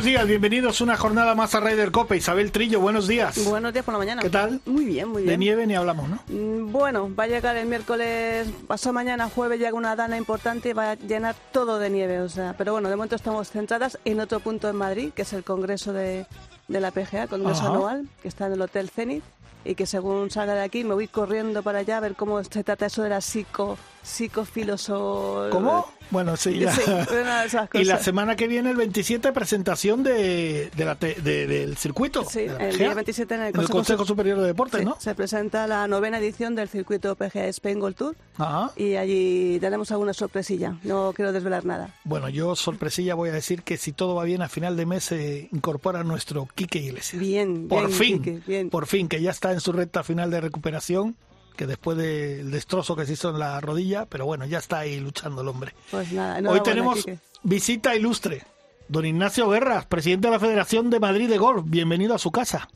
[0.00, 2.16] Buenos días, bienvenidos una jornada más a Ryder Cope.
[2.16, 3.44] Isabel Trillo, buenos días.
[3.44, 4.22] Buenos días por la mañana.
[4.22, 4.58] ¿Qué tal?
[4.64, 5.32] Muy bien, muy bien.
[5.34, 6.18] De nieve ni hablamos, ¿no?
[6.28, 10.72] Mm, Bueno, va a llegar el miércoles, pasado mañana, jueves, llega una dana importante y
[10.72, 12.20] va a llenar todo de nieve.
[12.20, 15.34] O sea, pero bueno, de momento estamos centradas en otro punto en Madrid, que es
[15.34, 16.24] el congreso de,
[16.68, 17.68] de la PGA, congreso Ajá.
[17.74, 19.24] anual, que está en el Hotel Zenith.
[19.66, 22.64] Y que según salga de aquí me voy corriendo para allá a ver cómo se
[22.64, 25.48] trata eso de la psico, psicofiloso...
[25.50, 25.86] ¿Cómo?
[26.10, 26.72] Bueno, sí, ya.
[26.74, 26.82] Sí,
[27.74, 32.24] Y la semana que viene, el 27, presentación de, de la te- de- del circuito.
[32.28, 34.84] Sí, de el día 27 en el en el Consejo, Consejo Superior de Deportes, Sí,
[34.86, 34.96] ¿no?
[34.98, 38.72] se presenta la novena edición del circuito PGA Spain Gold Tour Ajá.
[38.76, 40.74] y allí tenemos alguna sorpresilla.
[40.82, 41.94] No quiero desvelar nada.
[42.02, 45.04] Bueno, yo sorpresilla voy a decir que si todo va bien, a final de mes
[45.04, 47.20] se incorpora nuestro Quique Iglesias.
[47.20, 48.70] Bien, Por bien, fin, Quique, bien.
[48.70, 51.14] por fin, que ya está en su recta final de recuperación,
[51.56, 54.98] que después del destrozo que se hizo en la rodilla, pero bueno, ya está ahí
[55.00, 55.74] luchando el hombre.
[55.90, 57.04] Pues nada, Hoy enhorabuena, tenemos
[57.42, 58.42] visita ilustre.
[58.88, 61.62] Don Ignacio Guerras, presidente de la Federación de Madrid de Golf.
[61.66, 62.68] Bienvenido a su casa.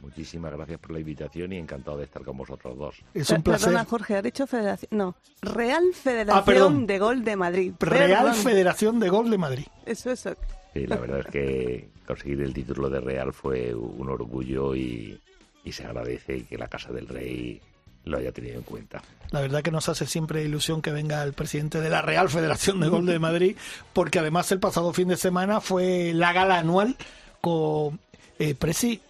[0.00, 2.96] Muchísimas gracias por la invitación y encantado de estar con vosotros dos.
[3.14, 3.68] Es un placer.
[3.68, 4.90] Perdona, Jorge, ¿has dicho Federación?
[4.92, 6.86] No, Real Federación Ah, perdón.
[6.86, 7.72] de Gol de Madrid.
[7.80, 8.34] Real Perdón.
[8.34, 9.64] Federación de Golf de Madrid.
[9.86, 10.34] Eso, eso.
[10.74, 15.18] Sí, la verdad es que conseguir el título de Real fue un orgullo y,
[15.64, 17.62] y se agradece que la Casa del Rey
[18.04, 19.02] lo haya tenido en cuenta.
[19.30, 22.80] La verdad que nos hace siempre ilusión que venga el presidente de la Real Federación
[22.80, 23.56] de Golf de Madrid,
[23.92, 26.96] porque además el pasado fin de semana fue la gala anual
[27.40, 27.98] con
[28.38, 28.54] eh,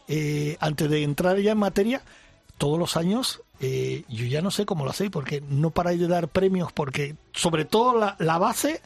[0.08, 2.02] eh, antes de entrar ya en materia,
[2.58, 6.08] todos los años, eh, yo ya no sé cómo lo hacéis, porque no paráis de
[6.08, 8.80] dar premios, porque sobre todo la, la base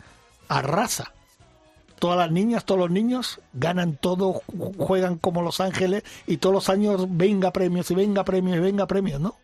[0.49, 1.12] arrasa.
[1.99, 6.55] Todas las niñas, todos los niños ganan todo, ju- juegan como Los Ángeles y todos
[6.55, 9.34] los años venga premios y venga premios y venga premios, ¿no?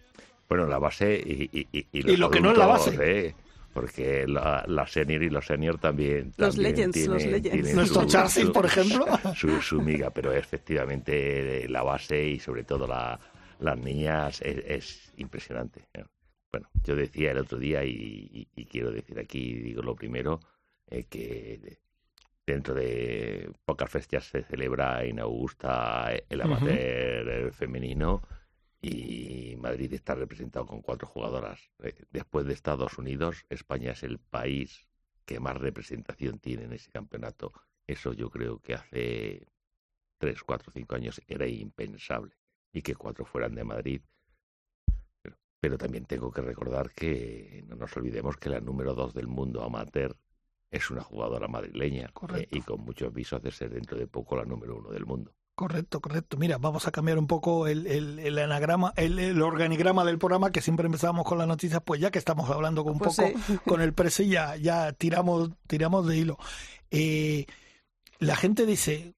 [0.48, 2.96] Bueno, la base y, y, y, y los Y lo que no es la adultos,
[2.96, 3.26] base.
[3.28, 3.34] ¿eh?
[3.72, 6.32] Porque la, la senior y los senior también.
[6.36, 7.74] Los también legends, tienen- los legends.
[7.74, 9.04] Nuestro su- por ejemplo.
[9.34, 13.18] Su, su miga, pero efectivamente la base y sobre todo la,
[13.58, 15.88] las niñas es, es impresionante.
[15.94, 16.04] ¿eh?
[16.52, 17.90] Bueno, yo decía el otro día y,
[18.32, 20.38] y- y quiero decir aquí, digo lo primero,
[20.88, 21.78] eh, que
[22.46, 28.22] dentro de pocas fechas se celebra en Augusta el amateur femenino
[28.86, 31.70] y Madrid está representado con cuatro jugadoras.
[31.82, 34.86] Eh, Después de Estados Unidos, España es el país
[35.24, 37.52] que más representación tiene en ese campeonato.
[37.86, 39.46] Eso yo creo que hace
[40.18, 42.36] tres, cuatro, cinco años era impensable
[42.72, 44.02] y que cuatro fueran de Madrid.
[45.22, 49.28] Pero, pero también tengo que recordar que no nos olvidemos que la número dos del
[49.28, 50.14] mundo amateur
[50.70, 54.44] es una jugadora madrileña eh, y con muchos visos de ser dentro de poco la
[54.44, 55.32] número uno del mundo.
[55.56, 56.36] Correcto, correcto.
[56.36, 60.50] Mira, vamos a cambiar un poco el, el, el anagrama, el, el organigrama del programa,
[60.50, 63.28] que siempre empezamos con las noticias, pues ya que estamos hablando con un Pues poco
[63.46, 63.58] sí.
[63.64, 66.38] con el presi, ya, ya tiramos, tiramos de hilo.
[66.90, 67.46] Eh,
[68.18, 69.14] la gente dice,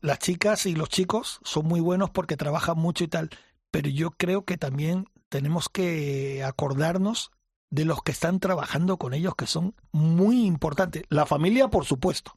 [0.00, 3.28] las chicas y los chicos son muy buenos porque trabajan mucho y tal,
[3.70, 7.30] pero yo creo que también tenemos que acordarnos
[7.68, 11.02] de los que están trabajando con ellos, que son muy importantes.
[11.10, 12.36] La familia, por supuesto,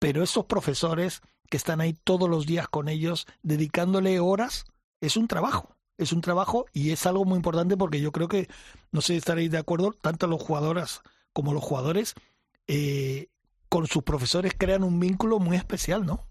[0.00, 4.64] pero esos profesores que están ahí todos los días con ellos, dedicándole horas,
[5.00, 5.76] es un trabajo.
[5.98, 8.48] Es un trabajo y es algo muy importante porque yo creo que,
[8.90, 11.02] no sé si estaréis de acuerdo, tanto los jugadoras
[11.34, 12.14] como los jugadores
[12.66, 13.28] eh,
[13.68, 16.26] con sus profesores crean un vínculo muy especial, ¿no?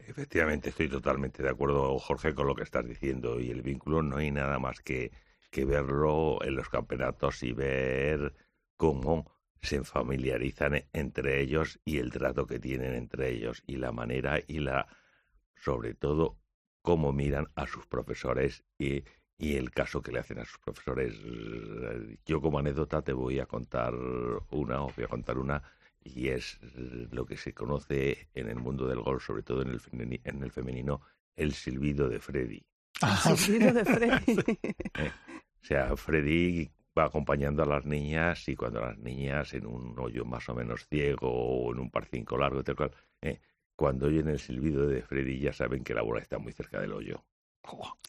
[0.00, 3.38] Efectivamente, estoy totalmente de acuerdo, Jorge, con lo que estás diciendo.
[3.38, 5.12] Y el vínculo no hay nada más que,
[5.50, 8.34] que verlo en los campeonatos y ver
[8.76, 13.92] cómo se familiarizan e- entre ellos y el trato que tienen entre ellos y la
[13.92, 14.86] manera y la,
[15.56, 16.38] sobre todo,
[16.82, 19.02] cómo miran a sus profesores y,
[19.38, 21.14] y el caso que le hacen a sus profesores.
[22.24, 23.94] Yo como anécdota te voy a contar
[24.50, 25.62] una, os voy a contar una
[26.04, 29.68] y es eh, lo que se conoce en el mundo del golf, sobre todo en
[29.68, 31.00] el, femeni- en el femenino,
[31.34, 32.64] el silbido de Freddy.
[33.36, 34.36] Silbido de Freddy.
[35.62, 36.70] O sea, Freddy
[37.04, 41.28] acompañando a las niñas y cuando las niñas en un hoyo más o menos ciego
[41.30, 43.40] o en un par cinco largo, tal cual, eh,
[43.76, 46.92] cuando oyen el silbido de Freddy ya saben que la bola está muy cerca del
[46.92, 47.22] hoyo.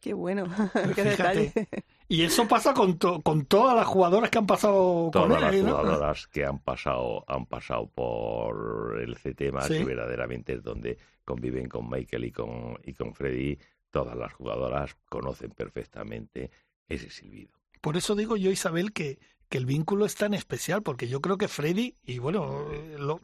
[0.02, 1.10] Qué bueno, qué Fíjate.
[1.10, 1.68] detalle.
[2.08, 5.56] Y eso pasa con, to- con todas las jugadoras que han pasado con Todas las
[5.64, 5.76] ¿no?
[5.78, 9.80] jugadoras que han pasado han pasado por el CTMA, Sí.
[9.80, 13.58] que verdaderamente es donde conviven con Michael y con, y con Freddy,
[13.90, 16.52] todas las jugadoras conocen perfectamente
[16.88, 17.57] ese silbido.
[17.88, 19.18] Por eso digo yo, Isabel, que,
[19.48, 22.66] que el vínculo es tan especial, porque yo creo que Freddy y bueno,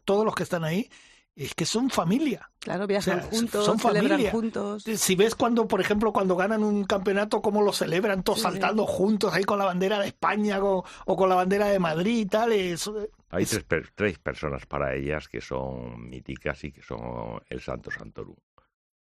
[0.06, 0.90] todos los que están ahí,
[1.36, 2.50] es que son familia.
[2.60, 4.84] Claro, viajan juntos, son celebran juntos.
[4.84, 9.34] Si ves cuando, por ejemplo, cuando ganan un campeonato, cómo lo celebran, todos saltando juntos
[9.34, 12.54] ahí con la bandera de España o, con la bandera de Madrid y tal.
[12.54, 13.46] Hay
[13.98, 18.38] tres, personas para ellas que son míticas y que son el Santo Santorum.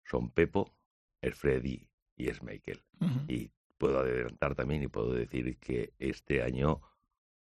[0.06, 0.72] Son Pepo,
[1.20, 1.86] el Freddy
[2.16, 2.82] y es Michael.
[3.28, 6.82] Y puedo adelantar también y puedo decir que este año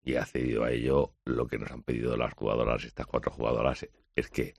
[0.04, 3.88] y ha cedido a ello lo que nos han pedido las jugadoras, estas cuatro jugadoras,
[4.16, 4.56] es que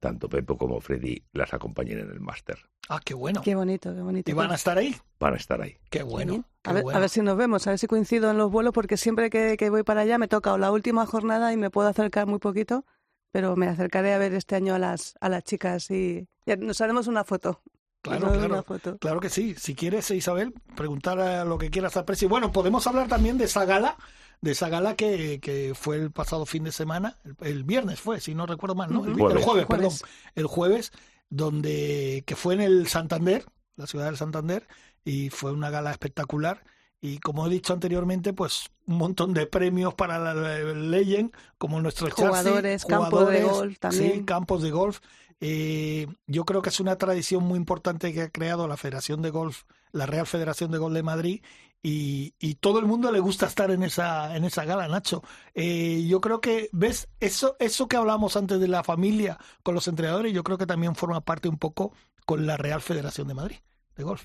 [0.00, 2.58] tanto Pepo como Freddy las acompañen en el máster.
[2.88, 3.42] Ah, qué bueno.
[3.42, 4.30] Qué bonito, qué bonito.
[4.30, 4.94] ¿Y van a estar ahí?
[5.18, 5.76] Van a estar ahí.
[5.90, 6.44] Qué bueno.
[6.64, 9.70] a, ver, si nos vemos, a ver si coincido en los vuelos, porque siempre que,
[9.70, 12.86] voy para allá me toca la última jornada y me puedo acercar muy poquito,
[13.30, 16.26] pero me acercaré a ver este año a las, a las chicas y
[16.58, 17.60] nos haremos una foto.
[18.00, 18.64] Claro, claro,
[19.00, 19.54] claro que sí.
[19.58, 22.28] Si quieres, Isabel, preguntar lo que quieras al precio.
[22.28, 23.96] Bueno, podemos hablar también de esa gala
[24.40, 28.34] de esa gala que, que fue el pasado fin de semana, el, viernes fue, si
[28.34, 29.04] no recuerdo mal, ¿no?
[29.04, 29.92] El, jueves, perdón,
[30.34, 30.92] el jueves,
[31.28, 33.44] donde que fue en el Santander,
[33.76, 34.66] la ciudad del Santander,
[35.04, 36.62] y fue una gala espectacular.
[37.00, 42.12] Y como he dicho anteriormente, pues un montón de premios para la, Legend, como nuestros
[42.12, 44.12] jugadores, campos de golf también.
[44.12, 45.00] Sí, campos de golf.
[45.40, 49.30] Eh, yo creo que es una tradición muy importante que ha creado la Federación de
[49.30, 51.42] Golf, la Real Federación de Golf de Madrid,
[51.80, 55.22] y, y, todo el mundo le gusta estar en esa, en esa gala, Nacho.
[55.54, 57.08] Eh, yo creo que, ¿ves?
[57.20, 60.96] Eso, eso que hablamos antes de la familia con los entrenadores, yo creo que también
[60.96, 61.92] forma parte un poco
[62.26, 63.58] con la Real Federación de Madrid
[63.96, 64.24] de golf.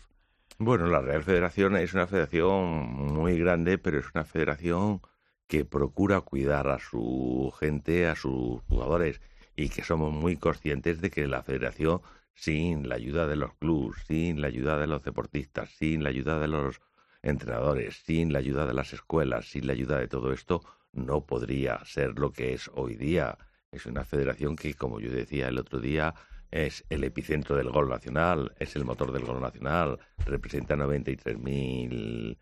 [0.58, 5.02] Bueno, la Real Federación es una federación muy grande, pero es una federación
[5.48, 9.22] que procura cuidar a su gente, a sus jugadores,
[9.56, 12.02] y que somos muy conscientes de que la federación,
[12.36, 16.40] sin la ayuda de los clubes, sin la ayuda de los deportistas, sin la ayuda
[16.40, 16.82] de los
[17.22, 20.62] entrenadores, sin la ayuda de las escuelas, sin la ayuda de todo esto,
[20.92, 23.38] no podría ser lo que es hoy día.
[23.72, 26.14] Es una federación que, como yo decía el otro día,
[26.52, 32.38] es el epicentro del gol nacional, es el motor del gol nacional, representa 93.000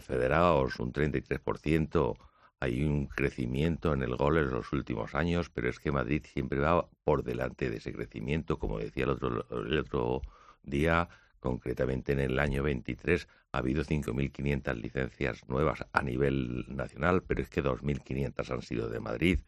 [0.00, 2.16] federados, un 33%.
[2.60, 6.58] Hay un crecimiento en el gol en los últimos años, pero es que Madrid siempre
[6.58, 10.22] va por delante de ese crecimiento, como decía el otro, el otro
[10.62, 11.08] día,
[11.40, 17.48] concretamente en el año 23 ha habido 5.500 licencias nuevas a nivel nacional, pero es
[17.48, 19.40] que 2.500 han sido de Madrid.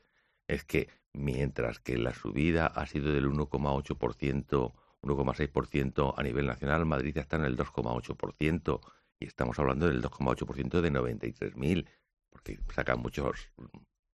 [0.47, 4.73] Es que mientras que la subida ha sido del 1,8%,
[5.03, 8.81] 1,6% a nivel nacional, Madrid ya está en el 2,8%.
[9.21, 11.87] Y estamos hablando del 2,8% de 93.000,
[12.31, 13.51] porque sacan muchos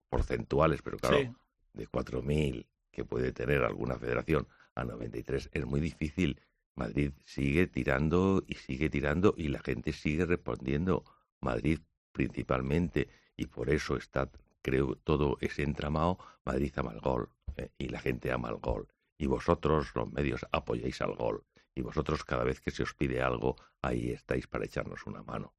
[0.09, 1.35] porcentuales, pero claro,
[1.73, 6.41] de 4.000 que puede tener alguna federación a 93 es muy difícil
[6.81, 11.05] Madrid sigue tirando y sigue tirando y la gente sigue respondiendo.
[11.41, 11.81] Madrid
[12.13, 14.31] principalmente y por eso está,
[14.63, 16.19] creo, todo ese entramado.
[16.45, 18.89] Madrid ama el gol eh, y la gente ama el gol.
[19.19, 21.45] Y vosotros, los medios, apoyáis al gol.
[21.75, 25.53] Y vosotros, cada vez que se os pide algo, ahí estáis para echarnos una mano.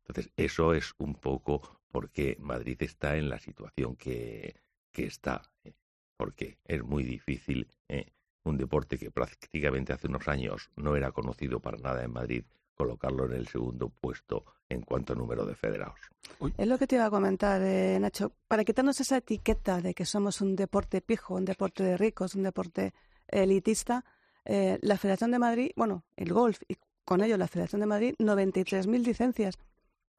[0.00, 0.06] Eh.
[0.08, 4.56] Entonces, eso es un poco porque Madrid está en la situación que,
[4.92, 5.42] que está.
[5.64, 5.72] Eh.
[6.16, 7.66] Porque es muy difícil
[8.44, 13.26] un deporte que prácticamente hace unos años no era conocido para nada en Madrid, colocarlo
[13.26, 15.98] en el segundo puesto en cuanto a número de federados.
[16.56, 18.32] Es lo que te iba a comentar, eh, Nacho.
[18.48, 22.44] Para quitarnos esa etiqueta de que somos un deporte pijo, un deporte de ricos, un
[22.44, 22.94] deporte
[23.28, 24.04] elitista,
[24.44, 28.14] eh, la Federación de Madrid, bueno, el golf y con ello la Federación de Madrid,
[28.18, 29.58] 93.000 licencias.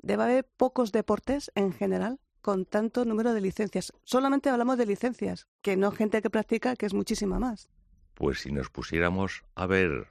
[0.02, 3.94] Debe haber pocos deportes en general con tanto número de licencias.
[4.04, 7.70] Solamente hablamos de licencias, que no gente que practica, que es muchísima más.
[8.16, 10.08] Pues si nos pusiéramos a ver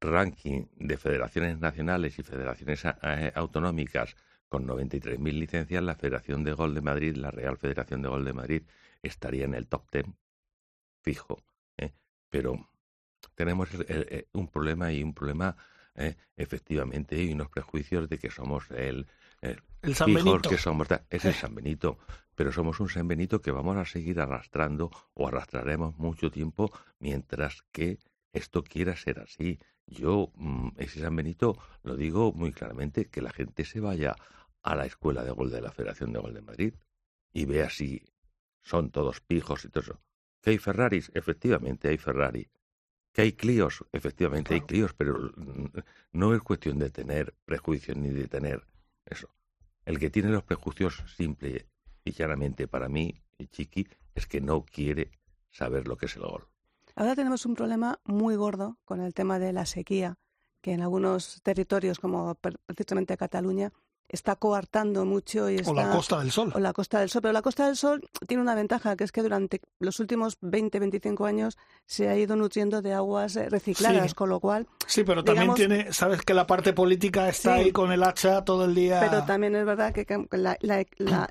[0.00, 4.16] ranking de federaciones nacionales y federaciones eh, autonómicas
[4.48, 8.32] con 93.000 licencias, la Federación de Gol de Madrid, la Real Federación de Gol de
[8.32, 8.62] Madrid,
[9.02, 10.06] estaría en el top 10,
[11.02, 11.42] fijo.
[11.76, 11.92] ¿eh?
[12.30, 12.68] Pero
[13.34, 15.56] tenemos eh, un problema y un problema,
[16.36, 19.06] efectivamente, y unos prejuicios de que somos el,
[19.82, 20.48] el San Benito.
[20.48, 21.98] que somos, es el San Benito
[22.36, 27.64] pero somos un San Benito que vamos a seguir arrastrando o arrastraremos mucho tiempo mientras
[27.72, 27.98] que
[28.32, 29.58] esto quiera ser así.
[29.86, 34.14] Yo, mm, ese San Benito, lo digo muy claramente, que la gente se vaya
[34.62, 36.74] a la escuela de gol de la Federación de Gol de Madrid
[37.32, 38.04] y vea si
[38.62, 40.00] son todos pijos y todo eso.
[40.42, 41.10] ¿Que hay Ferraris?
[41.14, 42.50] Efectivamente hay Ferrari.
[43.12, 43.82] ¿Que hay Clios?
[43.92, 45.66] Efectivamente hay Clios, pero mm,
[46.12, 48.66] no es cuestión de tener prejuicios ni de tener
[49.06, 49.30] eso.
[49.86, 51.68] El que tiene los prejuicios simple
[52.04, 55.12] y claramente para mí, Chiqui, es que no quiere
[55.50, 56.48] saber lo que es el gol.
[56.96, 60.18] Ahora tenemos un problema muy gordo con el tema de la sequía,
[60.60, 62.34] que en algunos territorios, como
[62.66, 63.72] precisamente Cataluña,
[64.08, 66.52] está coartando mucho y está, o la Costa del Sol.
[66.54, 69.12] O la Costa del Sol, pero la Costa del Sol tiene una ventaja, que es
[69.12, 74.14] que durante los últimos 20, 25 años se ha ido nutriendo de aguas eh, recicladas,
[74.14, 74.66] con lo cual...
[74.86, 78.64] Sí, pero también tiene, sabes que la parte política está ahí con el hacha todo
[78.64, 79.00] el día.
[79.00, 80.06] Pero también es verdad que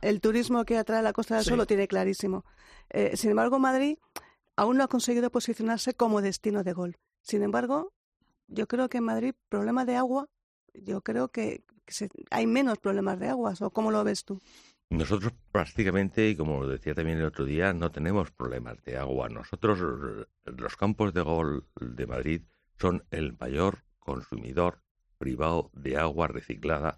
[0.01, 2.45] el turismo que atrae la Costa del Sol lo tiene clarísimo.
[2.89, 3.97] Eh, sin embargo, Madrid
[4.55, 6.97] aún no ha conseguido posicionarse como destino de gol.
[7.21, 7.93] Sin embargo,
[8.47, 10.27] yo creo que en Madrid, problema de agua,
[10.83, 11.63] yo creo que
[12.31, 14.41] hay menos problemas de aguas, ¿o cómo lo ves tú?
[14.89, 19.29] Nosotros prácticamente, y como decía también el otro día, no tenemos problemas de agua.
[19.29, 19.79] Nosotros,
[20.45, 22.41] los campos de gol de Madrid
[22.79, 24.81] son el mayor consumidor
[25.17, 26.95] privado de agua reciclada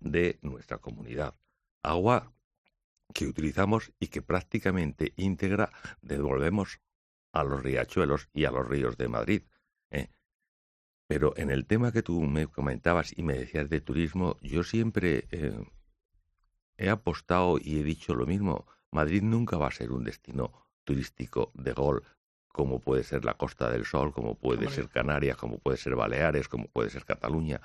[0.00, 1.34] de nuestra comunidad.
[1.82, 2.32] Agua
[3.14, 5.70] que utilizamos y que prácticamente íntegra
[6.02, 6.80] devolvemos
[7.32, 9.42] a los riachuelos y a los ríos de Madrid.
[11.06, 15.26] Pero en el tema que tú me comentabas y me decías de turismo, yo siempre
[15.30, 15.56] eh,
[16.76, 18.66] he apostado y he dicho lo mismo.
[18.90, 20.52] Madrid nunca va a ser un destino
[20.84, 22.02] turístico de gol
[22.48, 26.48] como puede ser la Costa del Sol, como puede ser Canarias, como puede ser Baleares,
[26.48, 27.60] como puede ser Cataluña.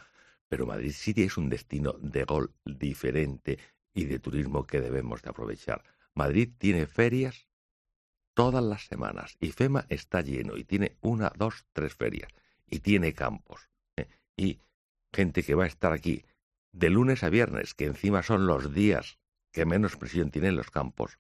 [0.50, 3.58] Pero Madrid sí es un destino de gol diferente
[3.94, 5.82] y de turismo que debemos de aprovechar.
[6.14, 7.48] Madrid tiene ferias
[8.34, 12.34] todas las semanas y FEMA está lleno y tiene una, dos, tres ferias
[12.72, 14.08] y tiene campos ¿eh?
[14.36, 14.62] y
[15.14, 16.26] gente que va a estar aquí
[16.72, 19.20] de lunes a viernes, que encima son los días
[19.52, 21.20] que menos presión tienen los campos.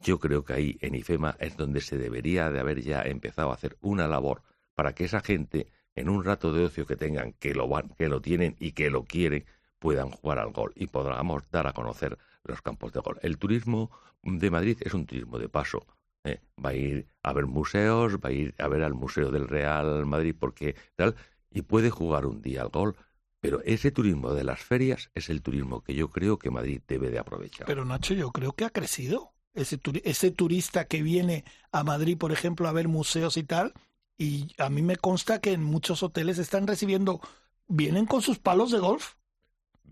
[0.00, 3.54] Yo creo que ahí en IFEMA es donde se debería de haber ya empezado a
[3.54, 4.42] hacer una labor
[4.74, 8.08] para que esa gente en un rato de ocio que tengan, que lo van, que
[8.08, 9.44] lo tienen y que lo quieren,
[9.78, 13.18] puedan jugar al gol y podamos dar a conocer los campos de gol.
[13.22, 13.90] El turismo
[14.22, 15.86] de Madrid es un turismo de paso.
[16.24, 16.40] ¿Eh?
[16.64, 20.06] va a ir a ver museos, va a ir a ver al Museo del Real
[20.06, 21.14] Madrid porque tal,
[21.50, 22.96] y puede jugar un día al gol.
[23.40, 27.08] Pero ese turismo de las ferias es el turismo que yo creo que Madrid debe
[27.10, 27.66] de aprovechar.
[27.66, 29.32] Pero Nacho, yo creo que ha crecido.
[29.54, 33.72] Ese, ese turista que viene a Madrid, por ejemplo, a ver museos y tal,
[34.16, 37.20] y a mí me consta que en muchos hoteles están recibiendo,
[37.68, 39.14] vienen con sus palos de golf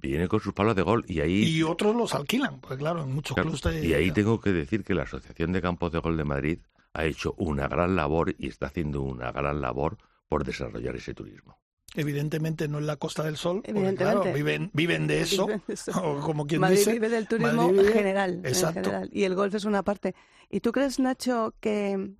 [0.00, 1.44] viene con sus palos de gol y ahí...
[1.44, 4.94] Y otros los alquilan, pues claro, en muchos clubes Y ahí tengo que decir que
[4.94, 6.58] la Asociación de Campos de Gol de Madrid
[6.92, 9.98] ha hecho una gran labor y está haciendo una gran labor
[10.28, 11.58] por desarrollar ese turismo.
[11.94, 14.32] Evidentemente no en la Costa del Sol, Evidentemente.
[14.32, 15.46] viven, viven de eso,
[15.94, 20.14] o como quien Madrid vive del turismo general, general, y el golf es una parte.
[20.50, 22.12] ¿Y tú crees, Nacho, que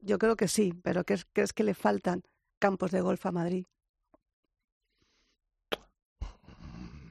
[0.00, 2.22] yo creo que sí, pero crees que le faltan
[2.58, 3.66] campos de golf a Madrid?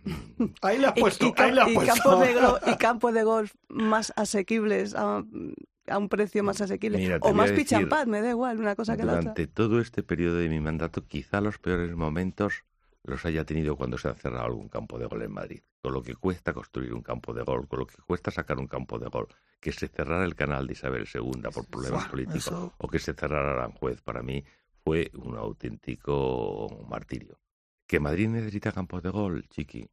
[0.62, 1.94] Ahí le has puesto, y, ahí le has puesto.
[1.94, 5.24] Campos de, y campos de golf más asequibles, a,
[5.98, 7.20] un precio más asequible.
[7.22, 9.22] o más pichampad, me da igual, una cosa que la otra.
[9.22, 12.64] Durante todo este periodo de mi mandato, quizá los peores momentos
[13.04, 15.62] los haya tenido cuando se ha cerrado algún campo de gol en Madrid.
[15.82, 18.68] Con lo que cuesta construir un campo de gol, con lo que cuesta sacar un
[18.68, 19.28] campo de gol,
[19.60, 23.54] que se cerrara el canal de Isabel II por problemas políticos o que se cerrara
[23.54, 24.44] Aranjuez, para mí
[24.84, 27.40] fue un auténtico martirio.
[27.92, 29.90] ¿Que Madrid necesita campos de gol, chiqui?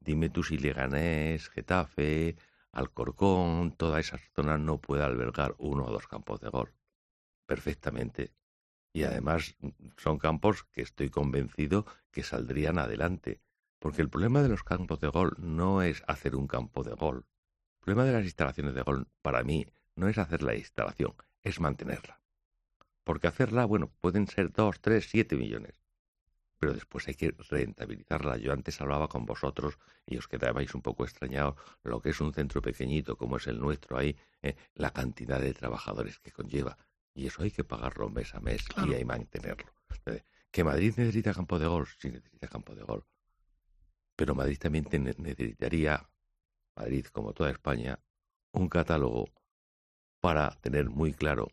[0.00, 2.34] Dime tú si Leganés, Getafe,
[2.72, 6.74] Alcorcón, toda esa zona no puede albergar uno o dos campos de gol.
[7.46, 8.32] Perfectamente.
[8.92, 9.54] Y además
[9.98, 13.40] son campos que estoy convencido que saldrían adelante.
[13.78, 17.18] Porque el problema de los campos de gol no es hacer un campo de gol.
[17.18, 19.64] El problema de las instalaciones de gol para mí
[19.94, 21.14] no es hacer la instalación,
[21.44, 22.20] es mantenerla.
[23.04, 25.83] Porque hacerla, bueno, pueden ser dos, tres, siete millones
[26.64, 28.38] pero después hay que rentabilizarla.
[28.38, 32.32] Yo antes hablaba con vosotros y os quedabais un poco extrañados lo que es un
[32.32, 36.78] centro pequeñito como es el nuestro ahí, eh, la cantidad de trabajadores que conlleva.
[37.12, 39.70] Y eso hay que pagarlo mes a mes y hay que mantenerlo.
[40.50, 41.86] ¿Que Madrid necesita campo de gol?
[41.98, 43.04] Sí, necesita campo de gol.
[44.16, 44.86] Pero Madrid también
[45.18, 46.08] necesitaría,
[46.76, 48.00] Madrid como toda España,
[48.52, 49.26] un catálogo
[50.22, 51.48] para tener muy claro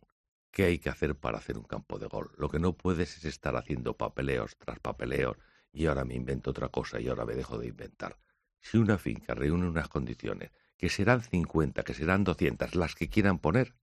[0.52, 2.32] qué hay que hacer para hacer un campo de gol.
[2.38, 5.38] Lo que no puedes es estar haciendo papeleos tras papeleos
[5.72, 8.18] y ahora me invento otra cosa y ahora me dejo de inventar.
[8.60, 13.40] Si una finca reúne unas condiciones, que serán 50, que serán 200, las que quieran
[13.40, 13.76] poner,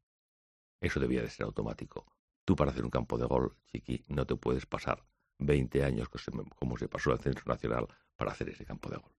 [0.80, 2.06] eso debía de ser automático.
[2.44, 5.04] Tú para hacer un campo de gol, chiqui, no te puedes pasar
[5.38, 6.08] 20 años
[6.56, 9.17] como se pasó al Centro Nacional para hacer ese campo de gol.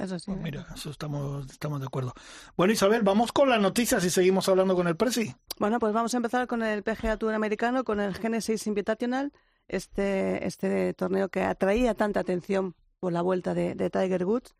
[0.00, 0.30] Eso sí.
[0.30, 2.14] Pues mira, eso estamos, estamos de acuerdo.
[2.56, 5.34] Bueno, Isabel, vamos con las noticias y seguimos hablando con el Presi.
[5.58, 9.32] Bueno, pues vamos a empezar con el PGA Tour americano, con el Genesis Invitational,
[9.66, 14.54] este, este torneo que atraía tanta atención por la vuelta de, Tiger Woods,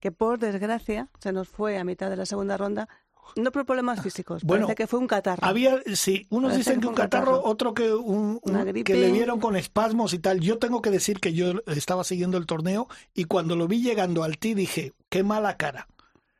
[0.00, 2.88] que por desgracia se nos fue a mitad de la segunda ronda
[3.36, 5.46] No por problemas físicos, Bueno, parece que fue un catarro.
[5.46, 7.50] Había, sí, unos Parece dicen que un catarro, catarro.
[7.50, 8.40] otro que un,
[8.84, 10.40] que le vieron con espasmos y tal.
[10.40, 14.22] Yo tengo que decir que yo estaba siguiendo el torneo y cuando lo vi llegando
[14.24, 15.88] al ti dije, qué mala cara.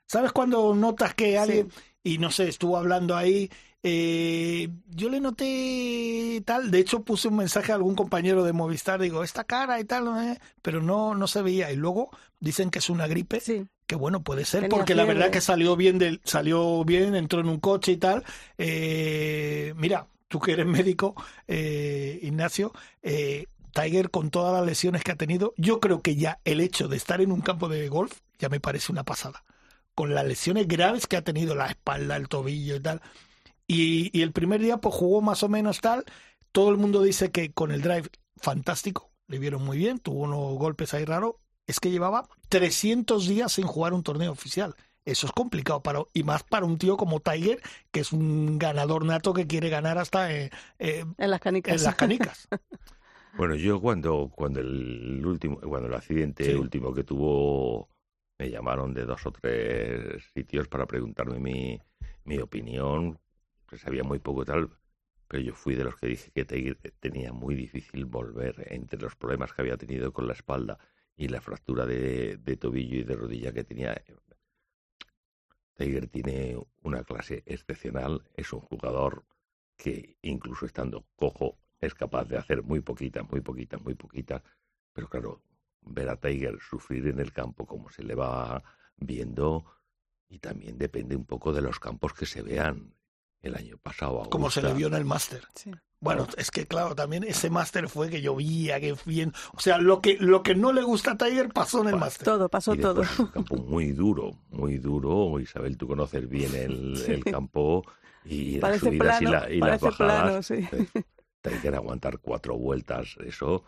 [0.07, 1.71] ¿Sabes cuando notas que alguien,
[2.03, 3.51] y no sé, estuvo hablando ahí,
[3.83, 9.01] eh, yo le noté tal, de hecho puse un mensaje a algún compañero de Movistar,
[9.01, 10.39] digo, esta cara y tal, eh?
[10.63, 11.71] pero no, no se veía.
[11.71, 15.05] Y luego dicen que es una gripe, Sí, que bueno, puede ser, Tenía porque la
[15.07, 18.23] verdad que salió bien, del, salió bien, entró en un coche y tal.
[18.59, 21.15] Eh, mira, tú que eres médico,
[21.49, 26.39] eh, Ignacio, eh, Tiger con todas las lesiones que ha tenido, yo creo que ya
[26.45, 29.43] el hecho de estar en un campo de golf ya me parece una pasada.
[29.95, 33.01] Con las lesiones graves que ha tenido, la espalda, el tobillo y tal.
[33.67, 36.05] Y, y el primer día pues jugó más o menos tal.
[36.53, 40.59] Todo el mundo dice que con el drive fantástico, le vieron muy bien, tuvo unos
[40.59, 41.37] golpes ahí raros.
[41.69, 44.75] Es que llevaba 300 días sin jugar un torneo oficial.
[45.07, 49.05] Eso es complicado para y más para un tío como Tiger, que es un ganador
[49.07, 51.75] nato que quiere ganar hasta eh, eh, en las canicas.
[51.75, 52.49] en las canicas.
[53.33, 56.53] Bueno, yo cuando, cuando el último, cuando el accidente Sí.
[56.57, 57.89] último que tuvo,
[58.39, 61.81] me llamaron de dos o tres sitios para preguntarme mi,
[62.25, 63.19] mi opinión,
[63.69, 64.71] que sabía muy poco y tal,
[65.29, 69.15] pero yo fui de los que dije que Tiger tenía muy difícil volver entre los
[69.17, 70.79] problemas que había tenido con la espalda
[71.19, 74.03] y la fractura de, de tobillo y de rodilla que tenía.
[75.75, 79.25] Tiger tiene una clase excepcional, es un jugador
[79.77, 84.43] que incluso estando cojo es capaz de hacer muy poquitas, muy poquitas, muy poquitas,
[84.93, 85.43] pero claro,
[85.83, 88.63] ver a Tiger sufrir en el campo como se le va
[88.97, 89.65] viendo
[90.29, 92.95] y también depende un poco de los campos que se vean.
[93.41, 95.47] El año pasado, como se le vio en el máster.
[95.55, 95.71] Sí.
[96.01, 99.33] Bueno, es que claro, también ese máster fue que llovía, que bien.
[99.55, 102.25] O sea, lo que, lo que no le gusta a Tiger pasó en el máster.
[102.25, 103.03] Todo, pasó y todo.
[103.03, 105.41] es un campo muy duro, muy duro.
[105.41, 107.13] Isabel, tú conoces bien el, Sí.
[107.13, 107.85] el campo
[108.25, 109.97] y las subidas plano, y, la- y las bajadas.
[109.97, 110.69] plano, sí.
[111.43, 113.65] Tiger aguantar cuatro vueltas, eso.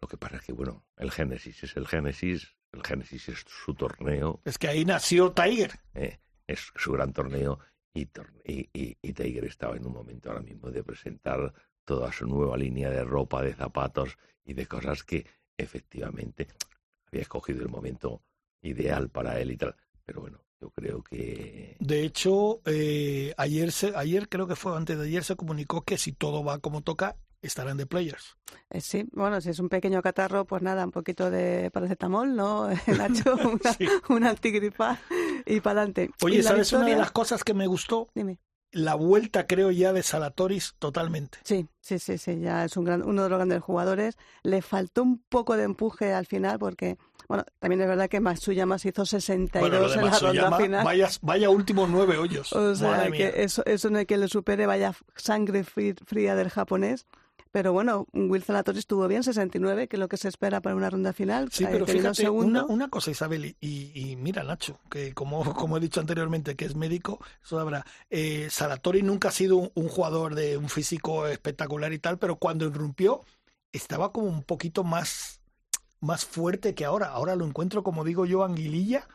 [0.00, 3.74] Lo que pasa es que, bueno, el Génesis es el Génesis, el Génesis es su
[3.74, 5.78] torneo, Es que ahí nació Tiger.
[5.94, 7.60] eh, es su gran torneo
[7.94, 8.08] y,
[8.44, 11.52] y, y- y Tiger estaba en un momento ahora mismo de presentar
[11.84, 15.26] toda su nueva línea de ropa, de zapatos y de cosas que
[15.56, 16.48] efectivamente
[17.08, 18.22] había escogido el momento
[18.62, 19.74] ideal para él y tal.
[20.04, 24.98] Pero bueno, yo creo que De hecho, eh, ayer, se, ayer creo que fue antes
[24.98, 28.36] de ayer, se comunicó que si todo va como toca, estarán de players.
[28.70, 32.68] Eh, Sí, bueno, si es un pequeño catarro, pues nada, un poquito de paracetamol, ¿no,
[32.86, 33.34] Nacho?
[33.44, 33.88] Una, Sí.
[34.08, 34.30] una
[35.46, 36.10] y para adelante.
[36.22, 38.08] Oye, ¿sabes una de las cosas que me gustó?
[38.14, 38.38] Dime.
[38.74, 41.36] La vuelta, creo ya, de Salatoris totalmente.
[41.44, 44.16] Sí, sí, sí, sí, ya es un gran, uno de los grandes jugadores.
[44.42, 46.96] Le faltó un poco de empuje al final porque,
[47.28, 50.84] bueno, también es verdad que Matsuyama se hizo 62 Bueno, en la ronda final.
[50.86, 52.50] vaya, vaya último nueve hoyos.
[52.54, 53.32] O sea, Madre mía.
[53.32, 57.06] que eso, eso no hay que le supere, vaya sangre fría del japonés.
[57.52, 60.88] Pero bueno, Will Zalatoris estuvo bien, 69, que es lo que se espera para una
[60.88, 61.52] ronda final.
[61.52, 65.76] Sí, Eh, pero fíjate, una, una cosa, Isabel, y, y- mira, Nacho, que como, como
[65.76, 67.84] he dicho anteriormente, que es médico, eso habrá.
[68.08, 72.36] Eh, Salatori nunca ha sido un, un jugador de un físico espectacular y tal, pero
[72.36, 73.20] cuando irrumpió,
[73.70, 75.42] estaba como un poquito más,
[76.00, 77.08] más fuerte que ahora.
[77.08, 79.06] Ahora lo encuentro, como digo yo, anguililla.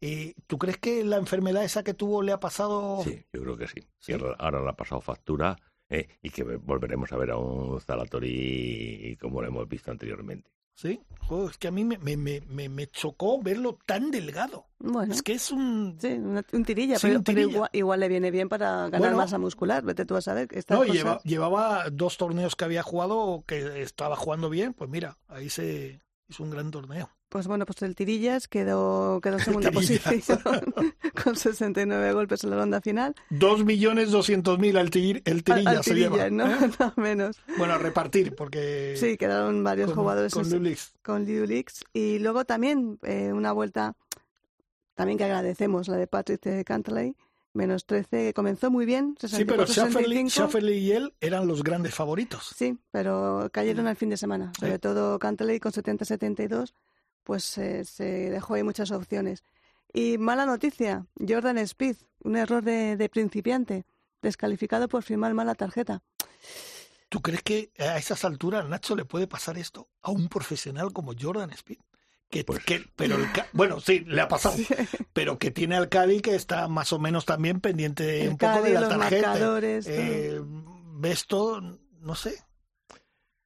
[0.00, 3.02] Eh, ¿Tú crees que la enfermedad esa que tuvo le ha pasado?
[3.04, 3.82] sí, yo creo que sí.
[4.00, 4.12] Sí.
[4.12, 5.56] Y ahora, ahora le ha pasado factura
[5.92, 10.50] eh, y que volveremos a ver a un Zalatori como lo hemos visto anteriormente.
[10.74, 14.66] Sí, Joder, es que a mí me, me, me, me- me chocó verlo tan delgado.
[14.78, 15.96] Bueno, Es que es un...
[16.00, 17.52] sí, una- un tirilla, Sí, pero, un pero tirilla.
[17.54, 19.16] igual, igual le viene bien para ganar Bueno.
[19.18, 19.84] masa muscular.
[19.84, 20.48] Vete tú a saber.
[20.52, 24.88] estas No, cosas- lleva- llevaba dos torneos que había jugado que estaba jugando bien, pues
[24.88, 27.10] mira, ahí se hizo un gran torneo.
[27.32, 30.02] Pues bueno, pues el Tirillas quedó, quedó en segunda Tirillas.
[30.02, 30.40] posición
[31.24, 33.14] con 69 golpes en la ronda final.
[33.30, 36.28] Dos millones doscientos mil al, tir- el Al, tirilla al se lleva.
[36.28, 36.46] Tirillas, ¿no?
[36.66, 36.70] ¿eh?
[36.78, 37.36] No menos.
[37.56, 40.92] Bueno, a repartir, porque Sí, quedaron varios con, jugadores con Lulix.
[41.02, 41.82] con Liu Lix.
[41.94, 43.94] Y luego también eh, una vuelta,
[44.94, 47.16] también que agradecemos, la de Patrick de Cantley,
[47.54, 50.30] menos 13, que comenzó muy bien, Sí, pero 64, Schafferly, 65.
[50.30, 52.52] Schafferly y él eran los grandes favoritos.
[52.54, 54.52] Sí, pero cayeron al fin de semana.
[54.60, 54.78] Sobre Sí.
[54.80, 56.74] todo Cantley con 70-72,
[57.24, 59.42] pues eh, se dejó ahí muchas opciones.
[59.92, 63.84] Y mala noticia, Jordan Speed, un error de, de principiante,
[64.22, 66.02] descalificado por firmar mal la tarjeta.
[67.08, 71.12] ¿Tú crees que a esas alturas, Nacho, le puede pasar esto a un profesional como
[71.18, 71.78] Jordan Speed?
[72.30, 74.56] Que, Pues- que- pero el ca- bueno, sí, le ha pasado,
[75.12, 78.62] pero que tiene al Cádiz que está más o menos también pendiente El un poco
[78.62, 79.34] de la los tarjeta.
[79.86, 80.40] Eh,
[80.94, 81.60] ¿Ves todo?
[82.00, 82.42] No sé.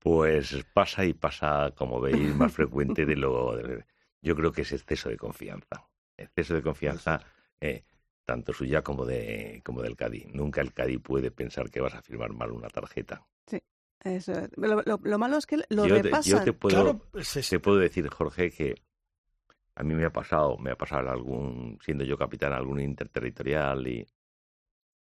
[0.06, 3.56] Pues pasa y pasa, como veis, más frecuente de lo...
[3.56, 3.84] de-
[4.22, 5.88] yo creo que es exceso de confianza.
[6.16, 7.20] Exceso de confianza.
[7.60, 7.82] eh,
[8.24, 10.28] tanto suya como de como del Cádiz.
[10.32, 13.26] Nunca el Cádiz puede pensar que vas a firmar mal una tarjeta.
[13.48, 13.60] Sí,
[14.04, 14.48] eso es.
[14.56, 17.48] Lo, lo- lo malo es que lo yo, te, yo te puedo, Claro, pues es-
[17.48, 18.76] te puedo decir, Jorge, que
[19.74, 24.06] a mí me ha pasado, me ha pasado algún, siendo yo capitán, algún interterritorial y